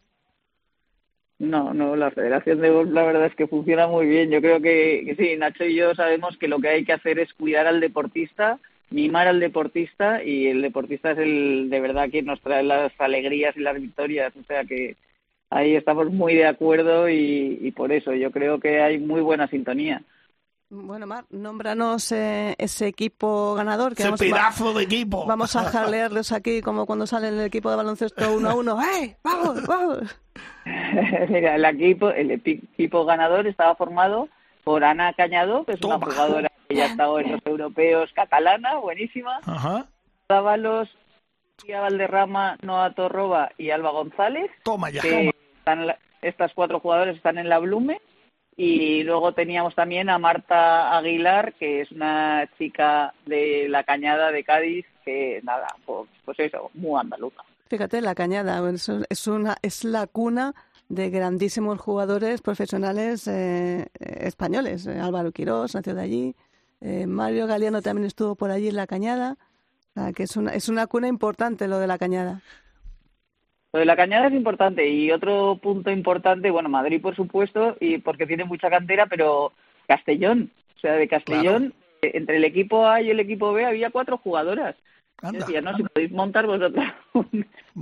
[1.39, 4.31] No, no, la Federación de Golf la verdad es que funciona muy bien.
[4.31, 7.19] Yo creo que, que sí, Nacho y yo sabemos que lo que hay que hacer
[7.19, 12.25] es cuidar al deportista, mimar al deportista y el deportista es el de verdad quien
[12.25, 14.33] nos trae las alegrías y las victorias.
[14.35, 14.95] O sea que
[15.49, 19.47] ahí estamos muy de acuerdo y, y por eso yo creo que hay muy buena
[19.47, 20.03] sintonía.
[20.69, 23.95] Bueno, Mar, nómbranos eh, ese equipo ganador.
[23.95, 25.25] Que ese vamos, pedazo de equipo.
[25.25, 28.77] Vamos a jalearlos aquí como cuando sale el equipo de baloncesto uno a uno.
[28.81, 29.15] ¡Hey!
[29.23, 30.19] ¡Vamos, vamos!
[31.29, 34.27] Mira, el equipo, el equipo ganador estaba formado
[34.65, 35.95] por Ana Cañado, que es Toma.
[35.95, 39.39] una jugadora que ya ha estado en los europeos catalana, buenísima.
[39.45, 39.85] Ajá.
[40.27, 40.89] Dávalos,
[41.57, 44.49] Tía Valderrama, Noa Torroba y Alba González.
[44.63, 45.01] Toma ya.
[45.01, 45.87] Que están,
[46.21, 48.01] estas cuatro jugadores están en la Blume.
[48.59, 54.43] Y luego teníamos también a Marta Aguilar, que es una chica de la Cañada de
[54.43, 57.43] Cádiz, que nada, pues, pues eso, muy andaluza.
[57.67, 60.55] Fíjate, la Cañada es, una, es la cuna
[60.89, 64.87] de grandísimos jugadores profesionales eh, españoles.
[64.87, 66.35] Eh, Álvaro Quirós nació de allí,
[66.81, 69.37] eh, Mario Galeano también estuvo por allí en la Cañada.
[69.97, 72.41] Sea, que es una, es una cuna importante lo de la Cañada.
[73.73, 77.97] Lo de la cañada es importante y otro punto importante, bueno, Madrid por supuesto, y
[77.97, 79.51] porque tiene mucha cantera, pero
[79.87, 82.17] Castellón, o sea, de Castellón, claro.
[82.17, 84.75] entre el equipo A y el equipo B había cuatro jugadoras.
[85.21, 85.79] Anda, decía, no, anda.
[85.79, 86.85] si podéis montar vosotros,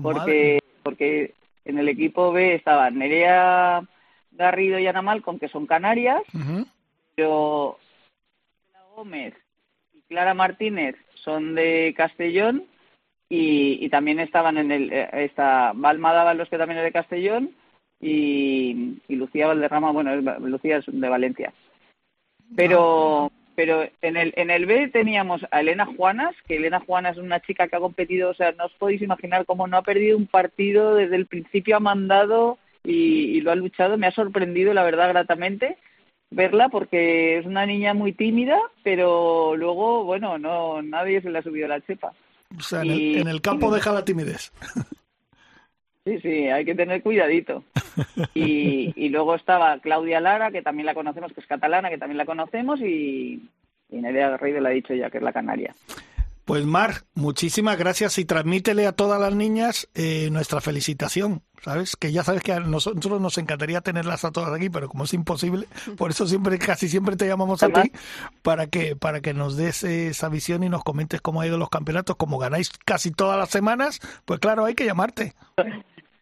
[0.02, 1.34] porque, porque
[1.66, 3.84] en el equipo B estaban Nerea
[4.32, 6.68] Garrido y Ana Malcom, que son canarias, uh -huh.
[7.16, 7.78] pero
[8.96, 9.36] Gómez
[10.08, 12.66] Clara Martínez son de Castellón
[13.30, 17.52] y, también estaban en el esta Valma Dávalos que también es de Castellón
[18.00, 21.54] y, y Lucía Valderrama bueno Lucía es de Valencia
[22.56, 27.24] pero pero en el, en el B teníamos a Elena Juanas, que Elena Juanas es
[27.24, 30.18] una chica que ha competido, o sea, no os podéis imaginar cómo no ha perdido
[30.18, 33.98] un partido desde el principio, ha mandado y lo ha luchado.
[33.98, 35.78] Me ha sorprendido, la verdad, gratamente
[36.32, 41.44] verla porque es una niña muy tímida, pero luego, bueno, no nadie se le ha
[41.44, 42.14] subido la chepa.
[42.58, 44.52] O sea, en el, en el campo deja la timidez.
[46.06, 47.64] Sí, sí, hay que tener cuidadito.
[48.34, 52.18] Y, y luego estaba Claudia Lara, que también la conocemos, que es catalana, que también
[52.18, 53.42] la conocemos, y,
[53.90, 55.74] y Nerea Garrido le ha dicho ya que es la canaria.
[56.46, 61.96] Pues Mar, muchísimas gracias y transmítele a todas las niñas eh, nuestra felicitación, ¿sabes?
[61.96, 65.14] Que ya sabes que a nosotros nos encantaría tenerlas a todas aquí, pero como es
[65.16, 65.66] imposible,
[65.98, 67.92] por eso siempre, casi siempre te llamamos a ti
[68.44, 71.70] para que para que nos des esa visión y nos comentes cómo ha ido los
[71.70, 75.34] campeonatos, como ganáis casi todas las semanas, pues claro, hay que llamarte.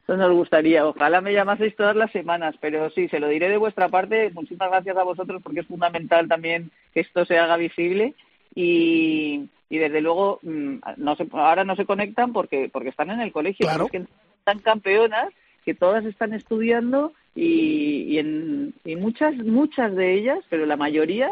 [0.04, 0.86] Eso nos gustaría.
[0.86, 4.32] Ojalá me llamaseis todas las semanas, pero sí, se lo diré de vuestra parte.
[4.32, 8.16] Muchísimas gracias a vosotros porque es fundamental también que esto se haga visible
[8.56, 13.22] y, y desde luego mm, no se, ahora no se conectan porque porque están en
[13.22, 13.88] el colegio, Claro.
[13.92, 15.30] están campeonas
[15.66, 21.32] que todas están estudiando y, y, en, y muchas muchas de ellas, pero la mayoría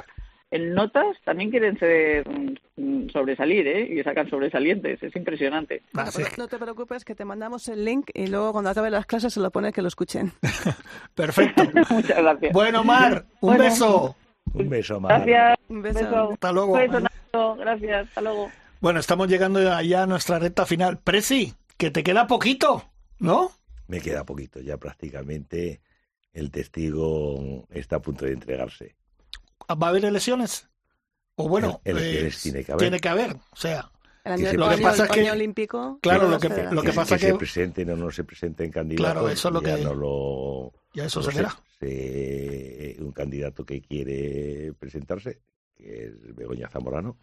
[0.50, 2.28] en notas también quieren ser
[2.76, 3.88] mm, sobresalir, ¿eh?
[3.90, 5.02] Y sacan sobresalientes.
[5.02, 5.82] Es impresionante.
[5.94, 9.06] Bueno, pues no te preocupes que te mandamos el link y luego cuando acabe las
[9.06, 10.32] clases se lo pone que lo escuchen.
[11.16, 11.64] Perfecto.
[11.90, 12.52] Muchas gracias.
[12.54, 13.64] Bueno, Mar, un Bueno.
[13.64, 14.16] beso.
[14.54, 15.26] Un beso más.
[15.26, 15.58] Gracias.
[15.70, 16.32] Un beso.
[16.34, 16.74] Hasta luego.
[16.74, 17.56] Un beso, Nacho.
[17.56, 18.08] Gracias.
[18.08, 18.52] Hasta luego.
[18.80, 20.98] Bueno, estamos llegando ya a nuestra recta final.
[21.00, 22.84] Presi, que te queda poquito,
[23.20, 23.52] ¿no?
[23.88, 25.82] Me queda poquito, ya prácticamente
[26.34, 28.96] el testigo está a punto de entregarse.
[29.70, 30.68] ¿Va a haber elecciones?
[31.36, 32.80] O bueno, Elecciones eh, tiene que haber.
[32.82, 33.32] tiene que haber.
[33.52, 33.92] O sea,
[34.24, 36.00] El año, el Lo que año- pasa es el que- olímpico.
[36.02, 38.72] Claro, lo que- lo que se- pasa que que- se presenten o no se presenten
[38.72, 39.12] candidatos.
[39.14, 40.72] Claro, eso es lo ya que- no lo.
[40.94, 41.50] ya eso no se verá.
[41.80, 41.88] se-
[43.00, 45.42] un candidato que quiere presentarse,
[45.76, 47.18] que es Begoña Zamorano,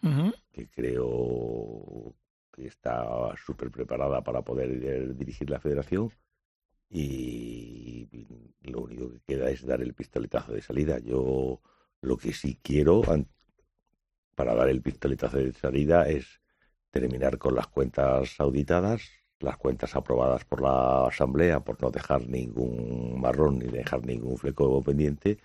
[0.51, 2.15] que creo
[2.51, 6.11] que está súper preparada para poder eh, dirigir la federación
[6.89, 8.07] y
[8.61, 10.99] lo único que queda es dar el pistoletazo de salida.
[10.99, 11.61] Yo
[12.01, 13.01] lo que sí quiero
[14.35, 16.41] para dar el pistoletazo de salida es
[16.91, 19.01] terminar con las cuentas auditadas,
[19.41, 24.81] las cuentas aprobadas por la Asamblea por no dejar ningún marrón ni dejar ningún fleco
[24.83, 25.37] pendiente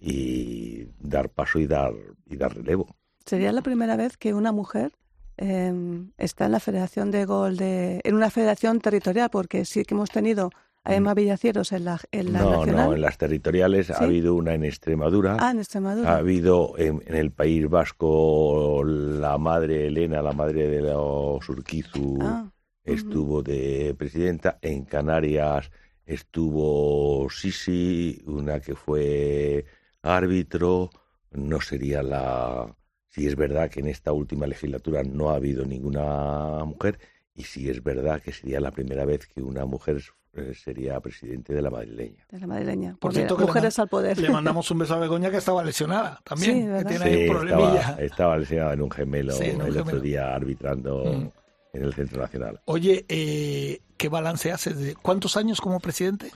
[0.00, 1.92] y dar paso y dar
[2.26, 2.86] y dar relevo.
[3.24, 4.92] Sería la primera vez que una mujer
[5.38, 5.72] eh,
[6.18, 10.10] está en la Federación de Gol de, en una federación territorial, porque sí que hemos
[10.10, 10.50] tenido
[10.84, 12.42] a Emma Villacieros en la, en la Mm.
[12.44, 12.86] no, nacional.
[12.86, 13.92] no, en las territoriales ¿Sí?
[13.92, 16.16] ha habido una en Extremadura, Ah, en ha Extremadura.
[16.16, 22.48] habido en, en el País Vasco la madre Elena, la madre de los Urquizu, Ah,
[22.86, 25.70] estuvo de presidenta, en Canarias
[26.06, 29.64] estuvo Sisi, una que fue
[30.02, 30.90] árbitro,
[31.32, 32.74] no sería la...
[33.08, 36.98] Si es verdad que en esta última legislatura no ha habido ninguna mujer
[37.34, 40.02] y si es verdad que sería la primera vez que una mujer
[40.34, 42.26] eh, sería presidente de la madrileña.
[42.30, 42.96] de la madrileña.
[43.00, 44.18] Por cierto, que mujeres al poder.
[44.18, 46.52] Le mandamos un beso a Begoña que estaba lesionada también.
[46.54, 46.90] Sí, que ¿verdad?
[46.90, 47.80] tiene Sí, ahí un problemilla.
[47.80, 49.82] estaba, estaba lesionada en un gemelo Sí, en un el gemelo.
[49.82, 51.30] otro día arbitrando Mm.
[51.76, 52.60] En el Centro Nacional.
[52.64, 54.78] Oye, eh, ¿qué balance haces?
[54.78, 56.30] de ¿Cuántos años como presidente?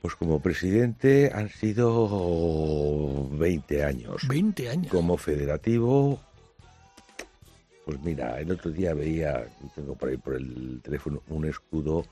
[0.00, 4.26] Pues como presidente han sido 20 años.
[4.28, 4.90] 20 años.
[4.90, 6.18] Como federativo,
[7.84, 12.04] pues mira, el otro día veía, tengo por ahí por el teléfono, un escudo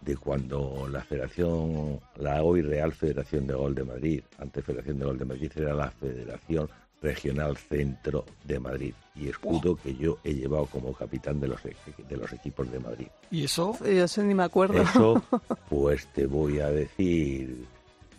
[0.00, 5.04] de cuando la Federación, la hoy Real Federación de Gol de Madrid, antes Federación de
[5.06, 6.68] Gol de Madrid, era la Federación
[7.00, 8.94] Regional Centro de Madrid.
[9.16, 11.76] Y escudo que yo he llevado como capitán de los, e-
[12.08, 13.06] de los equipos de Madrid.
[13.30, 14.80] Y eso, Yo sé, ni me acuerdo.
[14.82, 15.22] Eso,
[15.70, 17.64] pues te voy a decir,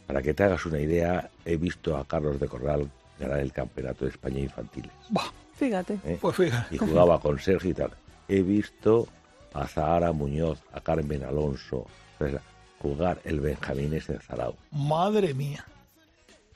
[0.07, 2.89] para que te hagas una idea, he visto a Carlos de Corral
[3.19, 4.91] ganar el Campeonato de España Infantiles.
[5.09, 5.97] bah, Fíjate.
[6.05, 6.17] ¿eh?
[6.21, 6.75] pues fíjate.
[6.75, 7.91] Y jugaba con Sergio y tal.
[8.27, 9.07] He visto
[9.53, 11.85] a Zahara Muñoz, a Carmen Alonso,
[12.17, 12.35] pues,
[12.79, 14.55] jugar el Benjamines en Zarao.
[14.71, 15.65] Madre mía.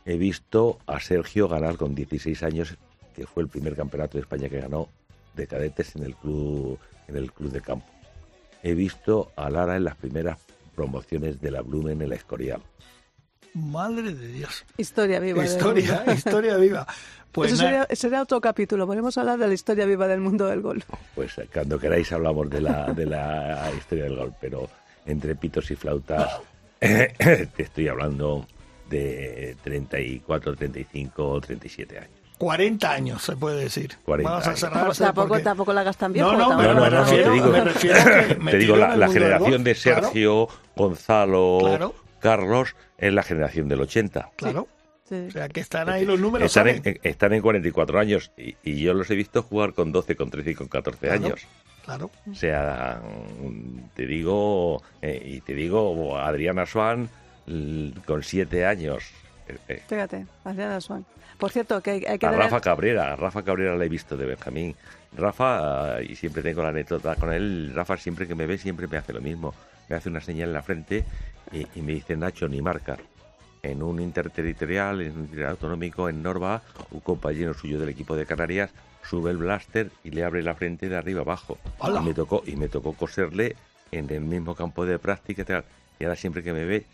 [0.05, 2.75] He visto a Sergio ganar con 16 años,
[3.16, 4.89] que fue el primer campeonato de España que ganó
[5.36, 7.88] de cadetes en el club, en el club de campo.
[8.64, 10.38] He visto a Lara en las primeras
[10.76, 12.62] promociones de la Blumen en la Escorial.
[13.53, 14.66] Madre de Dios.
[14.78, 15.43] Historia viva.
[15.43, 16.86] Historia, historia viva.
[17.32, 18.88] Pues Eso sería, sería otro capítulo.
[18.88, 20.86] Podemos hablar de la historia viva del mundo del golf.
[21.16, 24.70] Pues eh, cuando queráis hablamos de la, de la historia del gol, pero
[25.05, 26.39] entre pitos y flautas
[26.80, 28.47] te estoy hablando
[28.89, 32.18] de 34, 35, 37 años.
[32.39, 33.91] 40 años, se puede decir.
[34.05, 34.59] 40 Vamos a años.
[34.59, 34.95] cerrar.
[34.97, 36.31] Tampoco, porque- tampoco la gastan viejo.
[36.31, 37.99] No, no, tampoco no, no, me refiero- me refiero
[38.49, 41.95] te digo, la, generación de claro, Sergio, Gonzalo, Claro.
[42.19, 44.31] Carlos es la generación del 80.
[44.35, 44.67] Claro.
[45.07, 45.15] Sí.
[45.27, 46.45] O sea, que están ahí los números.
[46.45, 50.15] Están en, están en 44 años y, y yo los he visto jugar con 12,
[50.15, 51.25] con 13 y con 14 Claro.
[51.25, 51.41] años.
[51.83, 52.11] Claro.
[52.31, 53.01] O sea,
[53.41, 57.09] mm, te digo, eh, y te digo, Adriana Swan
[58.05, 59.03] con 7 años.
[59.50, 61.06] Eh, eh, Fíjate, Adriana Swan.
[61.38, 63.89] Por cierto, que hay, hay que a tener- Rafa Cabrera, a Rafa Cabrera la he
[63.89, 64.76] visto de Benjamín.
[65.18, 68.88] Rafa, ah, y siempre tengo la anécdota con él, Rafa siempre que me ve siempre
[68.88, 69.54] me hace lo mismo.
[69.89, 71.04] Me hace una señal en la frente
[71.52, 72.97] y, y me dice Nacho ni marca.
[73.64, 78.26] En un interterritorial, en un territorial autonómico en Norba, un compañero suyo del equipo de
[78.26, 78.70] Canarias
[79.04, 81.58] sube el blaster y le abre la frente de arriba abajo.
[81.80, 82.02] ¡Hala!
[82.02, 83.56] Y me tocó, y me tocó coserle
[83.91, 85.64] en el mismo campo de práctica y tal.
[86.00, 86.86] Y ahora siempre que me ve,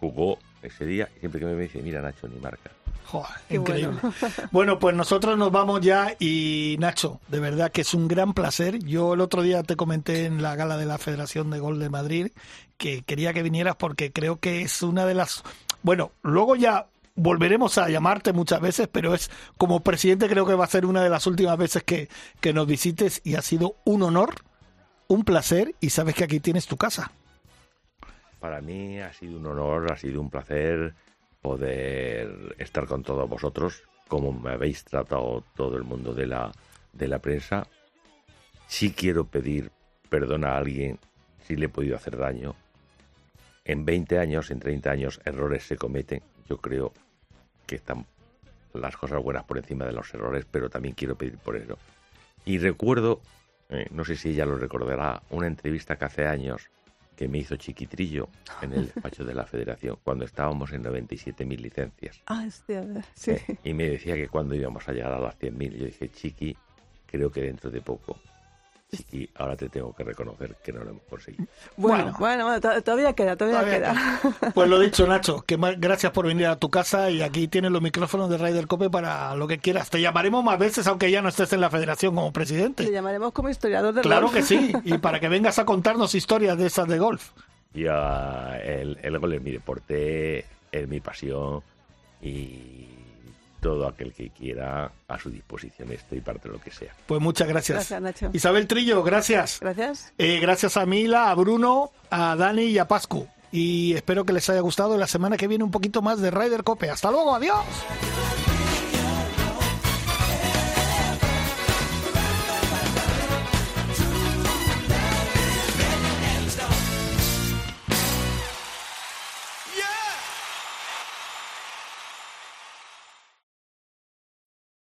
[0.00, 2.70] jugó ese día, siempre que me dice, mira Nacho, ni marca.
[3.06, 3.98] Joder, increíble.
[4.00, 4.14] bueno.
[4.50, 4.78] Bueno.
[4.78, 8.78] pues nosotros nos vamos ya y Nacho, de verdad que es un gran placer.
[8.78, 11.90] Yo el otro día te comenté en la gala de la Federación de Gol de
[11.90, 12.32] Madrid
[12.76, 15.42] que quería que vinieras porque creo que es una de las...
[15.82, 20.64] Bueno, luego ya volveremos a llamarte muchas veces, pero es como presidente creo que va
[20.64, 22.08] a ser una de las últimas veces que,
[22.40, 24.34] que nos visites y ha sido un honor,
[25.06, 27.12] un placer y sabes que aquí tienes tu casa.
[28.44, 30.92] Para mí ha sido un honor, ha sido un placer
[31.40, 36.52] poder estar con todos vosotros, como me habéis tratado todo el mundo de la,
[36.92, 37.66] de la prensa.
[38.66, 39.70] Sí quiero pedir
[40.10, 40.98] perdón a alguien
[41.42, 42.54] si le he podido hacer daño.
[43.64, 46.20] En 20 años, en 30 años, errores se cometen.
[46.46, 46.92] Yo creo
[47.66, 48.04] que están
[48.74, 51.78] las cosas buenas por encima de los errores, pero también quiero pedir por eso.
[52.44, 53.22] Y recuerdo,
[53.70, 56.68] eh, no sé si ella lo recordará, una entrevista que hace años
[57.16, 58.28] que me hizo Chiquitrillo
[58.62, 62.20] en el despacho de la Federación cuando estábamos en 97.000 licencias.
[62.26, 62.74] Ah, sí,
[63.14, 63.30] sí.
[63.32, 66.56] Eh, y me decía que cuando íbamos a llegar a las 100.000, yo dije, Chiqui,
[67.06, 68.18] creo que dentro de poco.
[68.96, 71.46] Chiqui, ahora te tengo que reconocer que no lo hemos conseguido.
[71.76, 72.16] Bueno, Bueno.
[72.18, 74.52] bueno, bueno, to- todavía queda, todavía, Todavía queda.
[74.54, 77.70] Pues lo dicho, Nacho, que más, gracias por venir a tu casa y aquí tienes
[77.70, 79.90] los micrófonos de Ryder Cope para lo que quieras.
[79.90, 82.90] Te llamaremos más veces aunque ya no estés en la federación como presidente.
[82.90, 84.34] llamaremos como historiador del Claro golf.
[84.36, 87.30] que sí, y para que vengas a contarnos historias de esas de golf.
[87.74, 91.62] Y ah, el, el gol es mi deporte, es mi pasión
[92.22, 92.86] y
[93.64, 96.94] todo aquel que quiera a su disposición estoy para lo que sea.
[97.06, 97.76] Pues muchas gracias.
[97.76, 98.30] Gracias, Nacho.
[98.34, 99.58] Isabel Trillo, gracias.
[99.58, 100.12] Gracias.
[100.18, 103.26] Eh, gracias a Mila, a Bruno, a Dani y a Pascu.
[103.50, 104.98] Y espero que les haya gustado.
[104.98, 106.90] La semana que viene un poquito más de Ryder Cope.
[106.90, 107.64] Hasta luego, adiós.